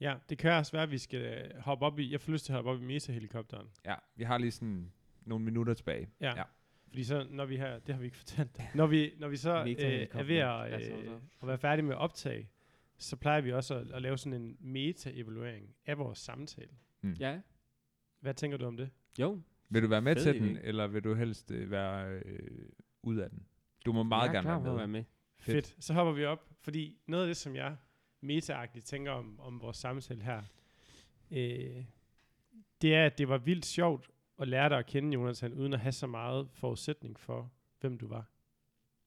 [0.00, 2.12] Ja, det kan også være, at vi skal hoppe op i...
[2.12, 3.68] Jeg får lyst til at hoppe op i Mesa-helikopteren.
[3.84, 4.92] ja, vi har lige sådan
[5.24, 6.10] nogle minutter tilbage.
[6.20, 6.32] Ja.
[6.36, 6.42] Ja.
[6.88, 7.78] Fordi så, når vi har...
[7.78, 8.70] Det har vi ikke fortalt dig.
[8.74, 9.70] Når vi, når vi så øh,
[10.10, 11.10] er ved at, øh,
[11.42, 12.50] at være færdige med optag,
[12.98, 16.70] så plejer vi også at, at lave sådan en meta-evaluering af vores samtale.
[17.00, 17.12] Mm.
[17.20, 17.40] Ja.
[18.20, 18.90] Hvad tænker du om det?
[19.18, 19.40] Jo.
[19.68, 22.68] Vil du være med Fed til den, eller vil du helst øh, være øh,
[23.02, 23.46] ud af den?
[23.86, 24.76] Du må meget jeg er gerne klar være at med.
[24.76, 25.04] være med.
[25.38, 25.66] Fedt.
[25.66, 25.84] Fedt.
[25.84, 27.76] Så hopper vi op, fordi noget af det, som jeg
[28.24, 30.42] meta tænker om, om vores samtale her,
[31.30, 31.84] øh,
[32.82, 35.80] det er, at det var vildt sjovt at lære dig at kende, Jonathan, uden at
[35.80, 38.30] have så meget forudsætning for, hvem du var.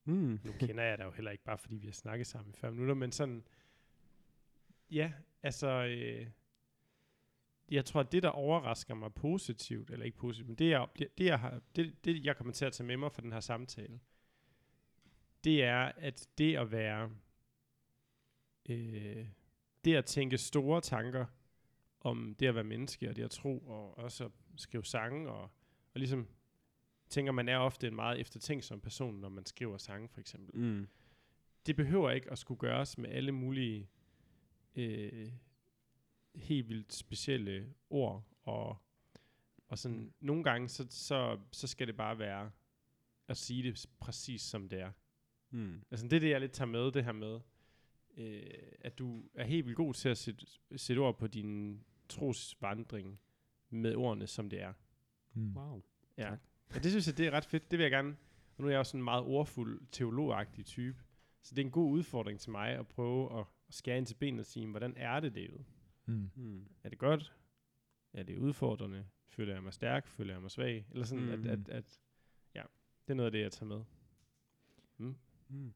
[0.06, 0.40] Mm.
[0.44, 2.74] Nu kender jeg dig jo heller ikke, bare fordi vi har snakket sammen i 5
[2.74, 3.44] minutter, men sådan,
[4.92, 5.12] ja,
[5.44, 6.28] altså, øh,
[7.72, 11.18] jeg tror, at det, der overrasker mig positivt, eller ikke positivt, men det, jeg, det,
[11.18, 13.40] det, jeg, har, det, det, jeg kommer til at tage med mig fra den her
[13.40, 14.00] samtale,
[15.44, 17.10] det er, at det at være,
[18.68, 19.28] øh,
[19.86, 21.26] det at tænke store tanker
[22.00, 25.42] om det at være menneske, og det at tro, og også at skrive sange, og,
[25.94, 26.28] og ligesom
[27.10, 30.60] tænker, man er ofte en meget eftertænksom person, når man skriver sange, for eksempel.
[30.60, 30.88] Mm.
[31.66, 33.90] Det behøver ikke at skulle gøres med alle mulige
[34.76, 35.32] øh,
[36.36, 38.78] helt vildt specielle ord, og,
[39.68, 42.52] og sådan, nogle gange, så, så, så skal det bare være
[43.28, 44.92] at sige det præcis som det er.
[45.50, 45.82] Mm.
[45.92, 47.40] Altså det er det, jeg lidt tager med, det her med,
[48.18, 48.44] øh,
[48.80, 50.46] at du er helt vildt god til at sætte,
[50.76, 53.20] sætte ord på din trosvandring
[53.70, 54.74] med ordene, som det er.
[55.34, 55.58] Mm.
[55.58, 55.82] Wow.
[56.18, 56.24] Ja.
[56.24, 56.40] Tak.
[56.74, 57.72] ja, det synes jeg, det er ret fedt.
[57.72, 58.18] Det vil jeg gerne.
[58.58, 61.04] Og nu er jeg også sådan en meget ordfuld, teologagtig type.
[61.42, 64.16] Så det er en god udfordring til mig at prøve at, at skære ind til
[64.16, 65.60] benet og sige, hvordan er det, David?
[66.06, 66.30] Mm.
[66.36, 66.68] Mm.
[66.84, 67.34] Er det godt?
[68.14, 69.06] Er det udfordrende?
[69.28, 70.08] Føler jeg mig stærk?
[70.08, 70.86] Føler jeg mig svag?
[70.92, 71.32] Eller sådan, mm.
[71.32, 72.00] at, at, at,
[72.56, 72.64] ja,
[73.08, 73.84] det er noget af det, jeg tager med.
[74.98, 75.16] Mm.
[75.48, 75.74] Mm.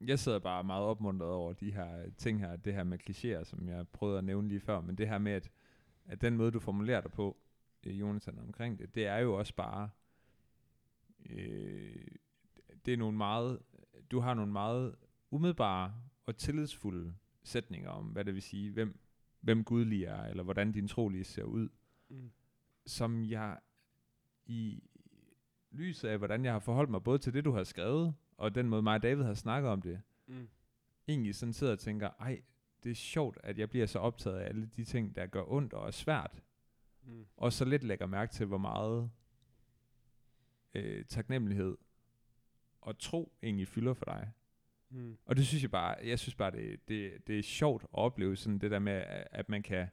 [0.00, 3.68] Jeg sidder bare meget opmuntret over de her ting her, det her med klichéer, som
[3.68, 5.50] jeg prøvede at nævne lige før, men det her med, at,
[6.04, 7.36] at den måde, du formulerer dig på,
[7.86, 9.90] øh, Jonathan, omkring det, det er jo også bare,
[11.30, 12.06] øh,
[12.86, 13.58] det er nogle meget,
[14.10, 14.94] du har nogle meget
[15.30, 15.94] umiddelbare
[16.26, 18.98] og tillidsfulde sætninger om, hvad det vil sige, hvem,
[19.40, 21.68] hvem Gud lige er, eller hvordan din tro lige ser ud,
[22.08, 22.30] Mm.
[22.86, 23.58] som jeg
[24.46, 24.82] i
[25.70, 28.68] lyset af, hvordan jeg har forholdt mig både til det, du har skrevet, og den
[28.68, 30.48] måde mig og David har snakket om det, Mm.
[31.08, 32.42] egentlig sådan sidder og tænker, ej,
[32.82, 35.72] det er sjovt, at jeg bliver så optaget af alle de ting, der gør ondt
[35.72, 36.42] og er svært,
[37.02, 37.26] Mm.
[37.36, 39.10] og så lidt lægger mærke til, hvor meget
[40.74, 41.76] øh, taknemmelighed
[42.80, 44.32] og tro egentlig fylder for dig.
[44.90, 45.16] Mm.
[45.24, 48.36] Og det synes jeg bare, jeg synes bare, det, det, det er sjovt at opleve
[48.36, 49.88] sådan det der med, at at man kan,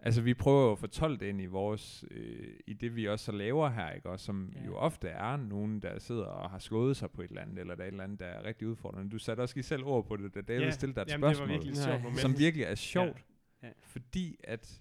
[0.00, 3.24] altså vi prøver jo at fortolke det ind i vores, øh, i det vi også
[3.24, 4.10] så laver her, ikke?
[4.10, 4.64] Og som Ja.
[4.66, 7.74] jo ofte er nogen, der sidder og har slået sig på et eller andet, eller
[7.74, 9.10] der er et eller andet, der er rigtig udfordrende.
[9.10, 11.22] Du satte også lige selv ord på det, da David Ja, stillede dig et Jamen,
[11.22, 11.86] det var spørgsmål, virkelig et Nej.
[11.86, 12.20] sjovt moment.
[12.20, 13.24] som virkelig er sjovt,
[13.62, 13.66] Ja.
[13.66, 13.72] Ja.
[13.80, 14.80] fordi at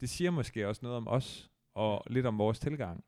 [0.00, 3.04] det siger måske også noget om os, og lidt om vores tilgang.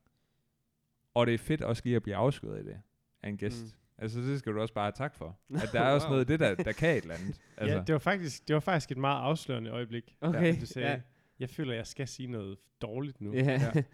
[1.14, 2.80] Og det er fedt også lige at blive afskåret af det
[3.22, 3.64] af en gæst.
[3.64, 3.70] Mm.
[4.02, 5.38] Altså, det skal du også bare have tak for.
[5.62, 7.40] At der er også noget af det, der, der kan et eller andet.
[7.56, 7.76] Altså.
[7.76, 10.16] Ja, det var, faktisk, det var faktisk et meget afslørende øjeblik.
[10.20, 11.00] Okay, Da du sagde, ja.
[11.38, 13.32] Jeg føler, jeg skal sige noget dårligt nu.
[13.34, 13.72] Ja.
[13.74, 13.82] Ja.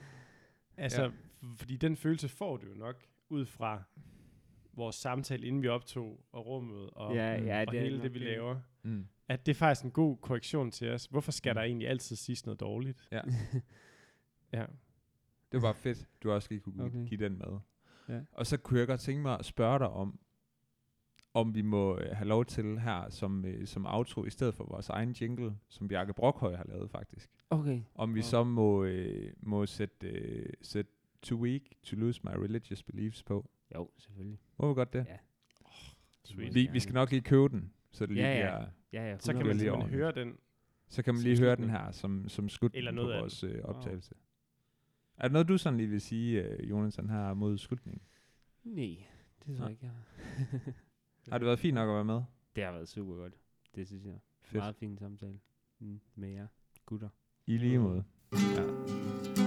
[0.76, 1.10] Altså, Ja.
[1.56, 3.82] fordi den følelse får du jo nok ud fra
[4.72, 8.14] vores samtale, inden vi optog, og rummet, og, ja, mm, ja, og det hele det,
[8.14, 8.60] vi laver.
[8.82, 9.06] mm.
[9.28, 11.06] At det er faktisk en god korrektion til os.
[11.06, 11.54] Hvorfor skal Mm.
[11.54, 13.08] der egentlig altid siges noget dårligt?
[13.12, 13.20] Ja.
[14.52, 14.66] Ja.
[15.52, 16.96] Det var fedt, du også lige kunne Okay.
[16.98, 17.08] okay.
[17.08, 17.58] give den med.
[18.08, 18.20] Ja.
[18.32, 20.18] Og så kunne jeg godt tænke mig at spørge dig om,
[21.34, 24.64] om vi må øh, have lov til her som, øh, som outro, i stedet for
[24.64, 27.30] vores egen jingle, som Bjarke Brokhøj har lavet faktisk.
[27.50, 27.82] Okay.
[27.94, 28.24] Om vi Wow.
[28.24, 30.90] så må, øh, må sætte, øh, sætte
[31.22, 33.50] Too Weak to Lose My Religious Beliefs på.
[33.74, 34.38] Jo, selvfølgelig.
[34.58, 35.06] Må vi godt det?
[35.08, 35.16] Ja.
[36.24, 36.54] Sweet.
[36.54, 38.56] Vi, vi skal nok lige købe den, så det lige Ja, ja.
[38.56, 38.66] bliver...
[38.92, 39.46] Ja, ja, Så kan 100%.
[39.46, 40.36] man lige høre den.
[40.88, 44.14] Så kan man lige høre den her som, som Eller på noget vores øh, optagelse.
[45.16, 48.02] Er der noget, du sådan lige vil sige, øh, Jonathan, her mod slutningen?
[48.64, 48.96] Nej,
[49.46, 49.92] det tror jeg ikke, jeg
[51.32, 51.38] har.
[51.38, 52.22] Det været fint nok at være med?
[52.56, 53.34] Det har været super godt.
[53.74, 54.18] Det synes jeg.
[54.42, 54.60] Fedt.
[54.60, 55.38] Meget fin samtale
[55.78, 56.46] mm, med jer
[56.86, 57.08] gutter.
[57.46, 58.04] I lige måde.
[58.32, 58.62] Ja.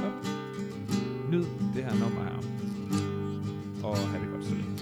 [0.03, 0.27] Godt.
[1.31, 1.43] Nyd
[1.75, 2.37] det her nummer her.
[3.87, 4.76] Og have det godt så længe.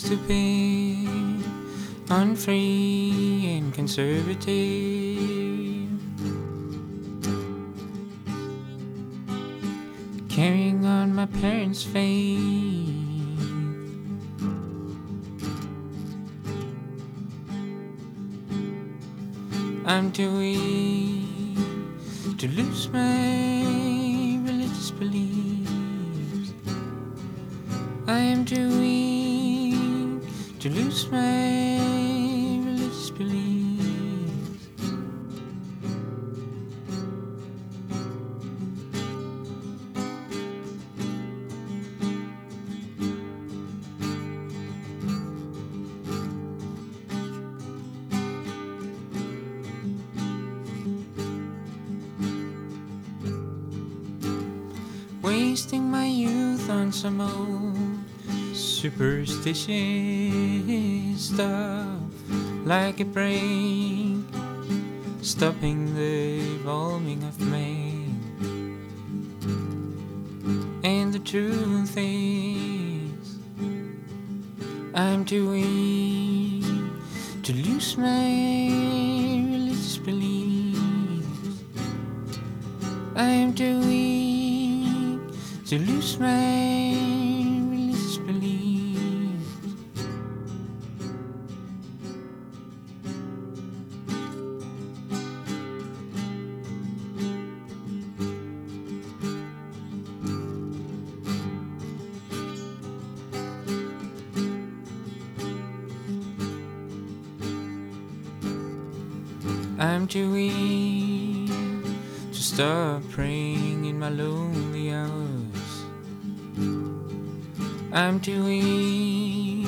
[0.00, 1.06] Feels to be
[2.08, 4.46] unfree and conservative.
[10.28, 12.19] Carrying on my parents' faith.
[56.92, 57.76] Some old
[58.52, 59.70] superstitious
[61.20, 61.86] stuff
[62.64, 64.16] like a break,
[65.22, 67.59] stopping the evolving of man.
[85.70, 86.96] To lose my
[87.70, 89.46] religious beliefs.
[109.78, 111.48] I'm too weak
[112.32, 114.69] to stop praying in my lonely
[117.92, 119.66] I'm too weak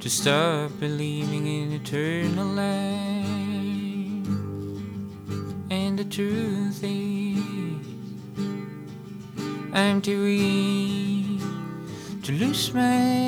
[0.00, 2.96] to stop believing in eternal life.
[5.70, 7.86] And the truth is,
[9.74, 11.42] I'm too weak
[12.22, 13.23] to lose my